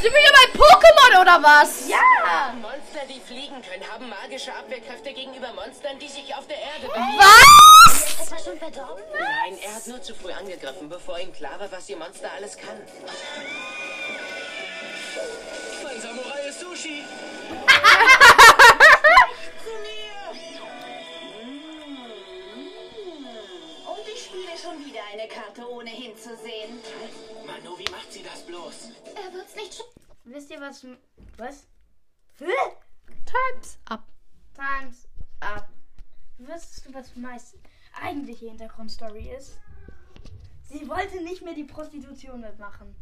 Sind 0.01 0.13
wir 0.13 0.21
hier 0.21 0.31
bei 0.31 0.47
Pokémon 0.57 1.19
oder 1.21 1.43
was? 1.43 1.89
Ja! 1.89 2.53
Monster, 2.61 3.05
die 3.09 3.19
fliegen 3.19 3.61
können, 3.61 3.83
haben 3.91 4.07
magische 4.07 4.53
Abwehrkräfte 4.53 5.11
gegenüber 5.11 5.51
Monstern, 5.51 5.99
die 5.99 6.07
sich 6.07 6.33
auf 6.33 6.47
der 6.47 6.59
Erde 6.59 6.87
bewegen. 6.87 7.17
Was? 7.17 8.21
Etwa 8.21 8.39
schon 8.39 8.57
verdorben? 8.57 9.03
Nein, 9.19 9.57
er 9.61 9.75
hat 9.75 9.85
nur 9.87 10.01
zu 10.01 10.15
früh 10.15 10.31
angegriffen, 10.31 10.87
bevor 10.87 11.19
ihm 11.19 11.33
klar 11.33 11.59
war, 11.59 11.69
was 11.73 11.89
ihr 11.89 11.97
Monster 11.97 12.31
alles 12.31 12.55
kann. 12.55 12.81
Mein 15.83 15.99
Samurai 15.99 16.47
ist 16.47 16.61
Sushi. 16.61 17.03
Spiele 24.39 24.57
schon 24.57 24.85
wieder 24.85 25.01
eine 25.11 25.27
Karte, 25.27 25.69
ohne 25.69 25.89
hinzusehen. 25.89 26.79
Manu, 27.45 27.77
wie 27.77 27.91
macht 27.91 28.11
sie 28.11 28.23
das 28.23 28.45
bloß? 28.45 28.91
Er 29.15 29.33
wird's 29.33 29.55
nicht 29.55 29.73
sch 29.73 29.81
Wisst 30.23 30.49
ihr 30.49 30.61
was? 30.61 30.85
Was? 31.37 31.67
Times 32.37 33.79
up. 33.85 34.05
Times 34.55 35.07
up. 35.41 35.67
Wisst 36.37 36.85
du, 36.85 36.93
was 36.93 37.15
meist 37.15 37.55
eigentliche 38.01 38.45
Hintergrundstory 38.45 39.29
ist? 39.35 39.59
Sie 40.63 40.87
wollte 40.87 41.21
nicht 41.21 41.41
mehr 41.41 41.53
die 41.53 41.65
Prostitution 41.65 42.39
mitmachen. 42.39 42.95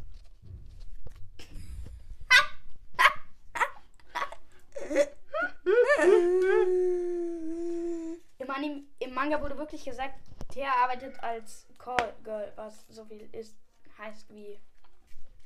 Im, 8.39 8.49
Anim 8.49 8.88
Im 8.99 9.13
Manga 9.13 9.41
wurde 9.41 9.57
wirklich 9.57 9.83
gesagt, 9.85 10.15
Thea 10.58 10.72
arbeitet 10.72 11.24
als 11.24 11.68
Call 11.78 12.16
Girl, 12.24 12.51
was 12.55 12.88
so 12.89 13.05
viel 13.05 13.30
ist, 13.32 13.55
heißt 13.99 14.28
wie 14.34 14.60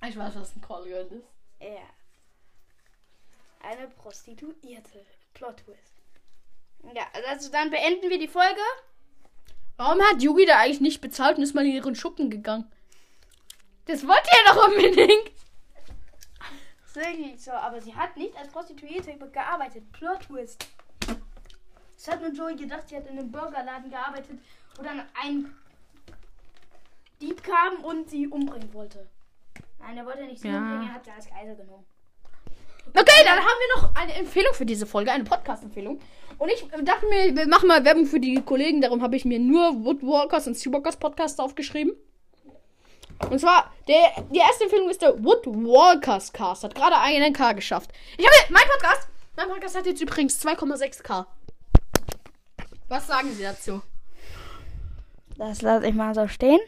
Ich 0.08 0.18
weiß, 0.18 0.36
was 0.36 0.56
ein 0.56 0.62
Call 0.62 0.86
Girl 0.86 1.06
ist. 1.08 1.26
er. 1.60 1.84
Eine 3.62 3.90
Prostituierte. 3.90 5.06
Plot 5.34 5.58
Twist. 5.58 6.02
Ja, 6.96 7.04
also 7.28 7.52
dann 7.52 7.70
beenden 7.72 8.10
wir 8.10 8.20
die 8.20 8.30
Folge. 8.30 8.62
Warum 9.76 10.02
hat 10.02 10.22
Yugi 10.22 10.46
da 10.46 10.60
eigentlich 10.60 10.80
nicht 10.80 11.02
bezahlt 11.02 11.38
und 11.38 11.44
ist 11.44 11.56
mal 11.56 11.66
in 11.66 11.74
ihren 11.74 11.96
Schuppen 11.96 12.30
gegangen? 12.30 12.72
Das 13.88 14.08
wollte 14.08 14.30
er 14.32 14.54
doch 14.54 14.68
unbedingt. 14.70 15.32
Ist 16.86 16.96
wirklich 16.96 17.44
so, 17.44 17.52
aber 17.52 17.82
sie 17.82 17.94
hat 17.94 18.16
nicht 18.16 18.36
als 18.38 18.48
Prostituierte 18.48 19.18
gearbeitet. 19.18 19.92
Plot 19.92 20.22
Twist. 20.22 20.66
Das 21.98 22.08
hat 22.08 22.22
nur 22.22 22.32
Joey 22.32 22.56
gedacht, 22.56 22.88
sie 22.88 22.96
hat 22.96 23.06
in 23.08 23.20
einem 23.20 23.30
Burgerladen 23.30 23.92
gearbeitet, 23.92 24.40
dann 24.78 25.02
ein 25.22 25.54
Dieb 27.22 27.44
kam 27.44 27.84
und 27.84 28.10
sie 28.10 28.28
umbringen 28.28 28.74
wollte. 28.74 29.08
Nein, 29.80 29.98
er 29.98 30.06
wollte 30.06 30.24
nicht 30.26 30.42
sie 30.42 30.48
Ja. 30.48 30.58
umbringen, 30.58 30.88
er 30.88 30.94
hat 30.96 31.06
sie 31.06 31.12
als 31.12 31.30
Geisel 31.30 31.56
genommen. 31.56 31.86
Okay, 32.94 33.24
dann 33.24 33.38
haben 33.38 33.46
wir 33.46 33.76
noch 33.82 33.96
eine 33.96 34.14
Empfehlung 34.16 34.54
für 34.54 34.66
diese 34.66 34.86
Folge, 34.86 35.12
eine 35.12 35.24
Podcast-Empfehlung. 35.24 36.00
Und 36.40 36.50
ich 36.50 36.68
dachte 36.84 37.06
mir, 37.08 37.36
wir 37.36 37.48
machen 37.48 37.68
mal 37.68 37.86
Werbung 37.86 38.06
für 38.08 38.20
die 38.20 38.42
Kollegen. 38.42 38.82
Darum 38.82 39.02
habe 39.04 39.16
ich 39.16 39.24
mir 39.24 39.40
nur 39.40 39.86
Woodwalkers 39.86 40.48
und 40.48 40.58
Seawalkers 40.58 40.98
Podcast 40.98 41.40
aufgeschrieben. 41.40 41.94
Und 43.30 43.40
zwar, 43.40 43.72
der, 43.88 44.26
die 44.32 44.40
erste 44.40 44.64
Empfehlung 44.64 44.90
ist 44.90 45.02
der 45.04 45.24
Woodwalkers 45.24 46.34
Cast. 46.34 46.64
Hat 46.64 46.74
gerade 46.74 46.98
einen 46.98 47.34
K 47.34 47.54
geschafft. 47.54 47.92
Ich 48.18 48.26
habe 48.26 48.36
mein 48.52 48.64
Podcast. 48.68 49.08
Mein 49.38 49.48
Podcast 49.48 49.78
hat 49.78 49.86
jetzt 49.86 50.02
übrigens 50.02 50.44
2,6K. 50.44 51.28
Was 52.90 53.08
sagen 53.08 53.32
Sie 53.32 53.44
dazu? 53.44 53.82
Das 55.42 55.64
lasse 55.64 55.88
ich 55.88 55.96
mal 55.96 56.14
so 56.14 56.28
stehen. 56.28 56.60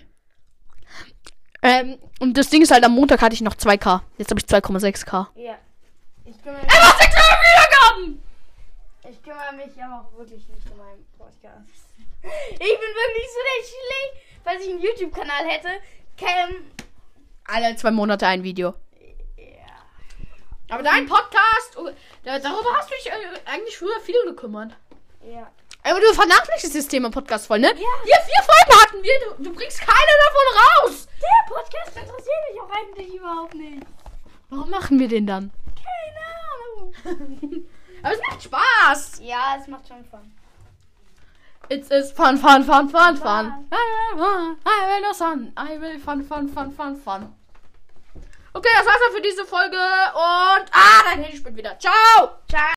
Ähm, 1.61 1.99
und 2.19 2.35
das 2.35 2.49
Ding 2.49 2.63
ist 2.63 2.71
halt, 2.71 2.83
am 2.83 2.95
Montag 2.95 3.21
hatte 3.21 3.35
ich 3.35 3.41
noch 3.41 3.53
2K. 3.53 4.01
Jetzt 4.17 4.31
habe 4.31 4.39
ich 4.39 4.47
2,6K. 4.47 5.27
Ja. 5.35 5.59
Ich 6.25 6.41
kümmere 6.41 6.63
Er 6.63 6.81
macht 6.81 6.97
6 6.97 7.15
Wiedergaben! 7.15 8.23
Ich 9.11 9.21
kümmere 9.21 9.53
mich 9.53 9.83
aber 9.83 10.01
auch 10.01 10.17
wirklich 10.17 10.49
nicht 10.49 10.71
um 10.71 10.77
meinen 10.77 11.05
Podcast. 11.15 11.69
Ich 12.23 12.57
bin 12.57 12.91
wirklich 12.97 13.27
so 13.29 13.39
der 13.45 13.63
schlecht. 13.63 14.41
Falls 14.43 14.63
ich 14.63 14.71
einen 14.71 14.81
YouTube-Kanal 14.81 15.45
hätte, 15.45 15.69
käme. 16.17 16.63
Alle 17.45 17.75
zwei 17.75 17.91
Monate 17.91 18.25
ein 18.25 18.41
Video. 18.41 18.73
Ja. 19.37 20.73
Aber 20.75 20.81
dein 20.81 21.05
Podcast, 21.05 21.77
oh, 21.77 21.91
da, 22.23 22.39
darüber 22.39 22.73
hast 22.75 22.89
du 22.89 22.95
dich 22.95 23.05
äh, 23.05 23.11
eigentlich 23.45 23.77
früher 23.77 23.99
viel 24.01 24.19
gekümmert. 24.25 24.71
Ja. 25.31 25.51
Aber 25.83 25.99
du 25.99 26.13
vernachlässigst 26.13 26.75
das 26.75 26.87
Thema 26.87 27.11
Podcast 27.11 27.47
voll, 27.47 27.59
ne? 27.59 27.67
Ja. 27.67 27.73
Hier 27.75 28.15
vier 28.15 28.43
Folgen 28.43 28.81
hatten 28.81 29.03
wir, 29.03 29.13
du, 29.19 29.43
du 29.43 29.53
bringst 29.53 29.79
keine 29.79 30.13
davon 30.25 30.89
raus. 30.89 31.07
Der 31.21 31.53
Podcast 31.53 31.97
interessiert 31.97 32.43
mich 32.51 32.61
auch 32.61 32.71
eigentlich 32.71 33.15
überhaupt 33.15 33.55
nicht. 33.55 33.85
Warum 34.49 34.69
machen 34.69 34.99
wir 34.99 35.07
den 35.07 35.27
dann? 35.27 35.51
Keine 35.75 37.17
Ahnung. 37.17 37.65
Aber 38.03 38.13
es 38.13 38.19
macht 38.29 38.43
Spaß. 38.43 39.21
Ja, 39.23 39.57
es 39.59 39.67
macht 39.67 39.87
schon 39.87 40.03
Fun. 40.05 40.33
It's 41.69 41.89
is 41.89 42.11
fun, 42.11 42.37
fun, 42.37 42.63
fun, 42.63 42.89
fun, 42.89 43.17
fun. 43.17 43.67
I 43.71 45.01
will 45.01 45.13
sun. 45.13 45.53
I 45.57 45.79
will 45.79 45.97
fun, 45.97 46.23
fun, 46.23 46.49
fun, 46.49 46.71
fun, 46.71 46.95
fun. 46.95 47.33
Okay, 48.53 48.69
das 48.77 48.85
war's 48.85 48.99
dann 49.07 49.15
für 49.15 49.21
diese 49.21 49.45
Folge 49.45 49.77
und 49.77 50.65
ah, 50.71 51.03
dein 51.05 51.23
Handy 51.23 51.37
spielt 51.37 51.55
wieder. 51.55 51.79
Ciao. 51.79 52.37
Ciao. 52.49 52.63